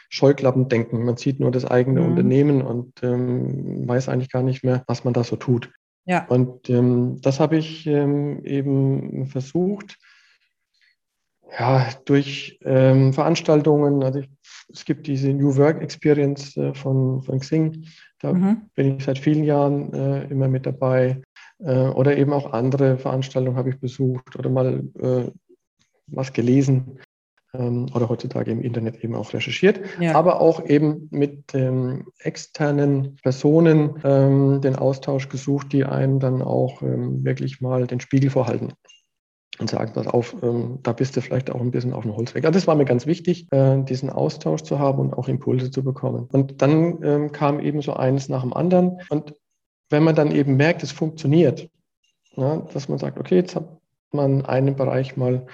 Scheuklappendenken. 0.09 1.04
Man 1.04 1.16
sieht 1.16 1.40
nur 1.40 1.50
das 1.50 1.64
eigene 1.64 2.00
mhm. 2.00 2.09
Unternehmen 2.09 2.62
und 2.62 3.02
ähm, 3.02 3.87
weiß 3.88 4.09
eigentlich 4.09 4.30
gar 4.30 4.42
nicht 4.42 4.64
mehr, 4.64 4.85
was 4.87 5.04
man 5.04 5.14
da 5.14 5.25
so 5.25 5.37
tut. 5.37 5.71
Ja. 6.04 6.26
Und 6.26 6.71
ähm, 6.71 7.21
das 7.21 7.40
habe 7.40 7.56
ich 7.56 7.87
eben 7.87 9.26
versucht, 9.26 9.99
ja, 11.59 11.88
durch 12.04 12.59
Veranstaltungen, 12.61 14.02
also 14.02 14.18
ich 14.21 14.28
es 14.73 14.85
gibt 14.85 15.06
diese 15.06 15.33
New 15.33 15.56
Work 15.56 15.80
Experience 15.83 16.56
äh, 16.56 16.75
von, 16.75 17.23
von 17.23 17.40
Xing. 17.40 17.87
Da 18.26 18.33
mhm. 18.33 18.62
bin 18.75 18.97
ich 18.97 19.04
seit 19.04 19.18
vielen 19.18 19.45
Jahren 19.45 19.92
äh, 19.92 20.25
immer 20.25 20.49
mit 20.49 20.66
dabei. 20.66 21.23
Äh, 21.61 21.88
oder 21.88 22.16
eben 22.16 22.33
auch 22.33 22.52
andere 22.52 22.99
Veranstaltungen 22.99 23.56
habe 23.56 23.71
ich 23.71 23.78
besucht 23.78 24.37
oder 24.37 24.50
mal 24.50 24.83
äh, 24.99 25.30
was 26.09 26.33
gelesen 26.33 26.99
ähm, 27.54 27.87
oder 27.95 28.09
heutzutage 28.09 28.50
im 28.50 28.62
Internet 28.62 29.04
eben 29.04 29.14
auch 29.14 29.33
recherchiert. 29.33 29.80
Ja. 30.00 30.16
Aber 30.16 30.40
auch 30.40 30.64
eben 30.66 31.06
mit 31.12 31.54
ähm, 31.54 32.09
externen 32.18 33.14
Personen 33.23 33.95
ähm, 34.02 34.61
den 34.61 34.75
Austausch 34.75 35.28
gesucht, 35.28 35.73
die 35.73 35.85
einem 35.85 36.18
dann 36.18 36.42
auch 36.42 36.83
ähm, 36.83 37.25
wirklich 37.25 37.61
mal 37.61 37.87
den 37.87 38.00
Spiegel 38.00 38.30
vorhalten 38.30 38.73
und 39.59 39.71
sagen, 39.71 39.93
pass 39.95 40.07
auf, 40.07 40.35
ähm, 40.43 40.79
da 40.83 40.93
bist 40.93 41.17
du 41.17 41.21
vielleicht 41.21 41.51
auch 41.51 41.61
ein 41.61 41.71
bisschen 41.71 41.93
auf 41.93 42.03
dem 42.03 42.17
Holzweg. 42.17 42.45
Also 42.45 42.57
das 42.57 42.67
war 42.67 42.75
mir 42.75 42.85
ganz 42.85 43.07
wichtig, 43.07 43.47
äh, 43.53 43.83
diesen 43.83 44.11
Austausch 44.11 44.63
zu 44.63 44.79
haben 44.79 44.99
und 44.99 45.15
auch 45.15 45.29
Impulse 45.29 45.71
zu 45.71 45.83
bekommen. 45.83 46.29
Und 46.33 46.63
dann 46.63 47.03
ähm, 47.03 47.33
kam 47.33 47.61
eben 47.61 47.83
so 47.83 47.95
eines 47.95 48.29
nach 48.29 48.43
dem 48.43 48.53
anderen. 48.53 49.01
Und 49.09 49.35
wenn 49.91 50.03
man 50.03 50.15
dann 50.15 50.33
eben 50.33 50.57
merkt, 50.57 50.83
es 50.83 50.93
funktioniert, 50.93 51.69
ja, 52.37 52.59
dass 52.73 52.89
man 52.89 52.99
sagt, 52.99 53.19
okay, 53.19 53.37
jetzt 53.37 53.57
hat 53.57 53.69
man 54.13 54.45
einen 54.45 54.77
Bereich 54.77 55.17
mal 55.17 55.47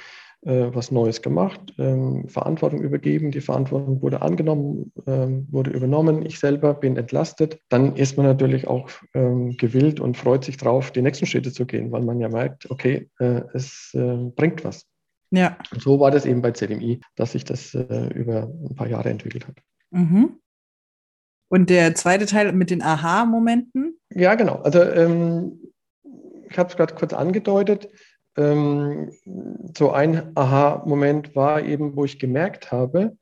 was 0.44 0.90
Neues 0.90 1.22
gemacht, 1.22 1.60
ähm, 1.78 2.26
Verantwortung 2.28 2.80
übergeben, 2.82 3.30
die 3.30 3.40
Verantwortung 3.40 4.02
wurde 4.02 4.22
angenommen, 4.22 4.92
ähm, 5.06 5.46
wurde 5.50 5.70
übernommen, 5.70 6.26
ich 6.26 6.40
selber 6.40 6.74
bin 6.74 6.96
entlastet, 6.96 7.60
dann 7.68 7.94
ist 7.94 8.16
man 8.16 8.26
natürlich 8.26 8.66
auch 8.66 8.90
ähm, 9.14 9.56
gewillt 9.56 10.00
und 10.00 10.16
freut 10.16 10.44
sich 10.44 10.56
drauf, 10.56 10.90
die 10.90 11.02
nächsten 11.02 11.26
Schritte 11.26 11.52
zu 11.52 11.64
gehen, 11.64 11.92
weil 11.92 12.02
man 12.02 12.18
ja 12.18 12.28
merkt, 12.28 12.68
okay, 12.70 13.08
äh, 13.20 13.42
es 13.54 13.92
äh, 13.94 14.16
bringt 14.34 14.64
was. 14.64 14.84
Ja. 15.30 15.56
Und 15.72 15.80
so 15.80 16.00
war 16.00 16.10
das 16.10 16.26
eben 16.26 16.42
bei 16.42 16.50
ZMI, 16.50 17.00
dass 17.14 17.32
sich 17.32 17.44
das 17.44 17.72
äh, 17.74 18.08
über 18.08 18.50
ein 18.68 18.74
paar 18.74 18.88
Jahre 18.88 19.10
entwickelt 19.10 19.46
hat. 19.46 19.56
Mhm. 19.90 20.40
Und 21.48 21.70
der 21.70 21.94
zweite 21.94 22.26
Teil 22.26 22.52
mit 22.52 22.70
den 22.70 22.82
Aha-Momenten? 22.82 23.98
Ja, 24.10 24.34
genau. 24.34 24.56
Also 24.56 24.82
ähm, 24.82 25.60
ich 26.50 26.58
habe 26.58 26.68
es 26.68 26.76
gerade 26.76 26.94
kurz 26.94 27.12
angedeutet 27.12 27.88
ähm, 28.36 29.12
so 29.76 29.92
ein 29.92 30.36
Aha-Moment 30.36 31.36
war 31.36 31.62
eben, 31.62 31.96
wo 31.96 32.04
ich 32.04 32.18
gemerkt 32.18 32.72
habe, 32.72 33.16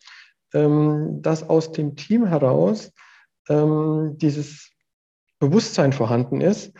ähm, 0.52 1.22
dass 1.22 1.48
aus 1.48 1.72
dem 1.72 1.96
Team 1.96 2.26
heraus 2.26 2.92
ähm, 3.48 4.16
dieses 4.18 4.70
Bewusstsein 5.38 5.92
vorhanden 5.92 6.40
ist, 6.40 6.72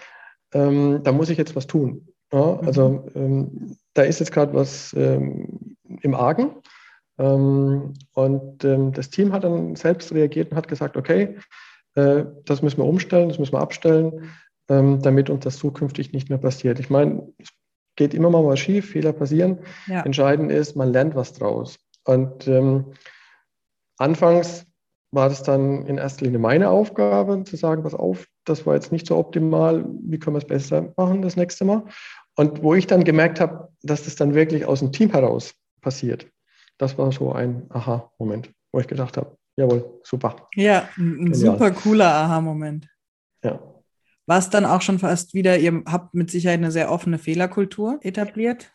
ähm, 0.53 1.01
da 1.03 1.12
muss 1.12 1.31
ich 1.31 1.38
jetzt 1.38 1.57
was 1.57 1.66
tun. 1.66 2.09
Ja, 2.33 2.59
mhm. 2.61 2.66
also 2.66 3.05
ähm, 3.14 3.77
da 3.95 4.03
ist 4.03 4.21
jetzt 4.21 4.33
gerade 4.33 4.55
was 4.55 4.93
ähm, 4.97 5.77
im 6.03 6.14
Argen. 6.14 6.55
und 7.16 8.59
das 8.61 9.11
Team 9.11 9.33
hat 9.33 9.45
dann 9.45 9.77
selbst 9.77 10.11
reagiert 10.12 10.51
und 10.51 10.57
hat 10.57 10.69
gesagt, 10.69 10.97
okay, 10.97 11.37
äh, 11.97 12.25
das 12.47 12.62
müssen 12.62 12.79
wir 12.79 12.87
umstellen, 12.87 13.29
das 13.29 13.38
müssen 13.38 13.53
wir 13.53 13.61
abstellen, 13.61 14.31
damit 14.69 15.29
uns 15.29 15.45
das 15.45 15.59
zukünftig 15.59 16.12
nicht 16.12 16.31
mehr 16.31 16.38
passiert. 16.38 16.79
Ich 16.79 16.88
meine, 16.88 17.29
es 17.38 17.51
geht 18.01 18.15
immer 18.15 18.31
mal 18.31 18.43
was 18.47 18.59
schief, 18.59 18.93
Fehler 18.93 19.13
passieren. 19.13 19.59
Ja. 19.87 20.01
Entscheidend 20.07 20.51
ist, 20.51 20.75
man 20.75 20.91
lernt 20.91 21.15
was 21.15 21.35
draus. 21.35 21.79
Und 22.07 22.49
ähm, 22.49 22.95
anfangs 23.99 24.65
war 25.13 25.29
das 25.29 25.43
dann 25.43 25.85
in 25.87 25.99
erster 25.99 26.25
Linie 26.25 26.39
meine 26.39 26.71
Aufgabe, 26.71 27.45
zu 27.45 27.57
sagen, 27.57 27.83
pass 27.83 27.93
auf, 27.93 28.27
das 28.47 28.65
war 28.65 28.75
jetzt 28.75 28.91
nicht 28.91 29.07
so 29.07 29.19
optimal, 29.19 29.85
wie 30.03 30.19
können 30.19 30.35
wir 30.35 30.39
es 30.39 30.47
besser 30.47 30.95
machen 30.97 31.21
das 31.21 31.37
nächste 31.37 31.67
Mal? 31.67 31.83
Und 32.37 32.63
wo 32.63 32.75
ich 32.75 32.87
dann 32.87 33.05
gemerkt 33.05 33.39
habe, 33.39 33.69
dass 33.83 34.05
das 34.05 34.17
dann 34.17 34.33
wirklich 34.33 34.65
aus 34.65 34.79
dem 34.79 34.93
Team 34.93 35.11
heraus 35.11 35.53
passiert, 35.83 36.27
das 36.79 36.97
war 36.97 37.13
so 37.13 37.33
ein 37.35 37.67
Aha-Moment, 37.69 38.51
wo 38.73 38.81
ich 38.81 38.87
gedacht 38.87 39.19
habe, 39.19 39.37
jawohl, 39.57 40.01
super. 40.05 40.49
Ja, 40.55 40.89
ein 40.97 41.33
Genial. 41.33 41.35
super 41.35 41.71
cooler 41.73 42.15
Aha-Moment. 42.15 42.89
Ja 43.45 43.61
was 44.31 44.49
dann 44.49 44.64
auch 44.64 44.81
schon 44.81 45.01
fast 45.01 45.35
wieder, 45.35 45.59
ihr 45.59 45.83
habt 45.87 46.14
mit 46.14 46.31
Sicherheit 46.31 46.61
eine 46.61 46.71
sehr 46.71 46.93
offene 46.93 47.19
Fehlerkultur 47.19 47.99
etabliert. 48.03 48.71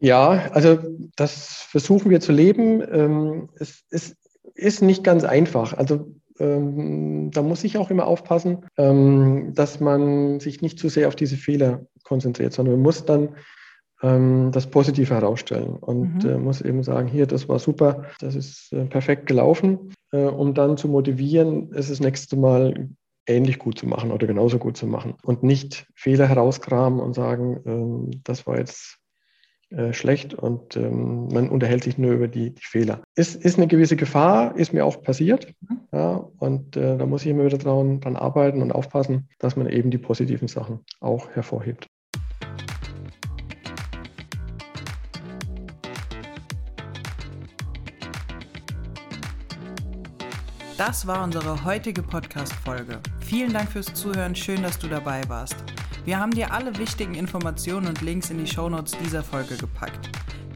Ja, 0.00 0.50
also 0.52 0.78
das 1.16 1.62
versuchen 1.70 2.10
wir 2.10 2.20
zu 2.20 2.32
leben. 2.32 2.82
Ähm, 2.92 3.48
es, 3.58 3.84
ist 4.54 4.82
nicht 4.82 5.02
ganz 5.02 5.24
einfach. 5.24 5.72
Also 5.72 6.14
ähm, 6.38 7.30
da 7.30 7.40
muss 7.40 7.64
ich 7.64 7.78
auch 7.78 7.90
immer 7.90 8.06
aufpassen, 8.06 8.66
ähm, 8.76 9.54
dass 9.54 9.80
man 9.80 10.40
sich 10.40 10.60
nicht 10.60 10.78
zu 10.78 10.90
sehr 10.90 11.08
auf 11.08 11.16
diese 11.16 11.38
Fehler 11.38 11.86
konzentriert, 12.04 12.52
sondern 12.52 12.74
man 12.74 12.82
muss 12.82 13.06
dann 13.06 13.30
das 14.02 14.66
Positive 14.70 15.14
herausstellen 15.14 15.76
und 15.76 16.24
mhm. 16.24 16.30
Äh, 16.30 16.38
muss 16.38 16.62
eben 16.62 16.82
sagen, 16.82 17.06
hier, 17.06 17.26
das 17.26 17.50
war 17.50 17.58
super, 17.58 18.04
das 18.18 18.34
ist 18.34 18.72
äh, 18.72 18.86
perfekt 18.86 19.26
gelaufen, 19.26 19.92
äh, 20.12 20.22
um 20.22 20.54
dann 20.54 20.78
zu 20.78 20.88
motivieren, 20.88 21.70
es 21.74 21.90
das 21.90 22.00
nächste 22.00 22.38
Mal 22.38 22.88
ähnlich 23.30 23.58
gut 23.58 23.78
zu 23.78 23.86
machen 23.86 24.10
oder 24.10 24.26
genauso 24.26 24.58
gut 24.58 24.76
zu 24.76 24.86
machen 24.86 25.14
und 25.22 25.42
nicht 25.42 25.86
Fehler 25.94 26.26
herauskramen 26.26 27.00
und 27.00 27.14
sagen, 27.14 27.60
ähm, 27.64 28.10
das 28.24 28.46
war 28.46 28.58
jetzt 28.58 29.00
äh, 29.70 29.92
schlecht 29.92 30.34
und 30.34 30.76
ähm, 30.76 31.28
man 31.28 31.48
unterhält 31.48 31.84
sich 31.84 31.96
nur 31.96 32.12
über 32.12 32.26
die, 32.26 32.54
die 32.54 32.64
Fehler. 32.64 33.02
Ist, 33.14 33.36
ist 33.36 33.56
eine 33.56 33.68
gewisse 33.68 33.96
Gefahr, 33.96 34.56
ist 34.56 34.72
mir 34.72 34.84
auch 34.84 35.02
passiert. 35.02 35.52
Mhm. 35.60 35.80
Ja, 35.92 36.28
und 36.38 36.76
äh, 36.76 36.96
da 36.96 37.06
muss 37.06 37.22
ich 37.22 37.28
immer 37.28 37.44
wieder 37.44 37.58
dran, 37.58 38.00
dran 38.00 38.16
arbeiten 38.16 38.62
und 38.62 38.72
aufpassen, 38.72 39.28
dass 39.38 39.56
man 39.56 39.68
eben 39.68 39.90
die 39.90 39.98
positiven 39.98 40.48
Sachen 40.48 40.80
auch 41.00 41.30
hervorhebt. 41.30 41.86
Das 50.80 51.06
war 51.06 51.22
unsere 51.22 51.62
heutige 51.62 52.02
Podcast-Folge. 52.02 53.00
Vielen 53.20 53.52
Dank 53.52 53.70
fürs 53.70 53.92
Zuhören, 53.92 54.34
schön, 54.34 54.62
dass 54.62 54.78
du 54.78 54.88
dabei 54.88 55.20
warst. 55.28 55.56
Wir 56.06 56.18
haben 56.18 56.30
dir 56.30 56.54
alle 56.54 56.74
wichtigen 56.78 57.16
Informationen 57.16 57.86
und 57.86 58.00
Links 58.00 58.30
in 58.30 58.38
die 58.38 58.46
Shownotes 58.46 58.96
dieser 59.04 59.22
Folge 59.22 59.58
gepackt. 59.58 60.08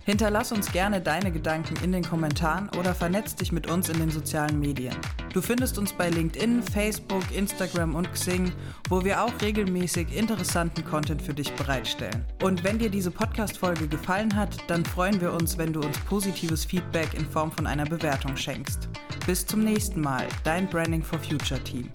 Hinterlass 0.04 0.52
uns 0.52 0.70
gerne 0.70 1.00
deine 1.00 1.32
Gedanken 1.32 1.82
in 1.82 1.90
den 1.90 2.04
Kommentaren 2.04 2.68
oder 2.78 2.94
vernetz 2.94 3.34
dich 3.36 3.52
mit 3.52 3.70
uns 3.70 3.88
in 3.88 3.98
den 3.98 4.10
sozialen 4.10 4.60
Medien. 4.60 4.94
Du 5.32 5.40
findest 5.40 5.78
uns 5.78 5.94
bei 5.94 6.10
LinkedIn, 6.10 6.62
Facebook, 6.62 7.24
Instagram 7.34 7.94
und 7.94 8.12
Xing, 8.12 8.52
wo 8.90 9.02
wir 9.02 9.22
auch 9.22 9.32
regelmäßig 9.40 10.14
interessanten 10.14 10.84
Content 10.84 11.22
für 11.22 11.32
dich 11.32 11.52
bereitstellen. 11.54 12.24
Und 12.42 12.62
wenn 12.64 12.78
dir 12.78 12.90
diese 12.90 13.10
Podcast-Folge 13.10 13.88
gefallen 13.88 14.36
hat, 14.36 14.50
dann 14.68 14.84
freuen 14.84 15.20
wir 15.22 15.32
uns, 15.32 15.56
wenn 15.56 15.72
du 15.72 15.80
uns 15.80 15.98
positives 16.00 16.66
Feedback 16.66 17.14
in 17.14 17.24
Form 17.24 17.50
von 17.50 17.66
einer 17.66 17.86
Bewertung 17.86 18.36
schenkst. 18.36 18.90
Bis 19.26 19.46
zum 19.46 19.64
nächsten 19.64 20.02
Mal, 20.02 20.26
dein 20.44 20.68
Branding 20.68 21.02
for 21.02 21.18
Future 21.18 21.62
Team. 21.64 21.88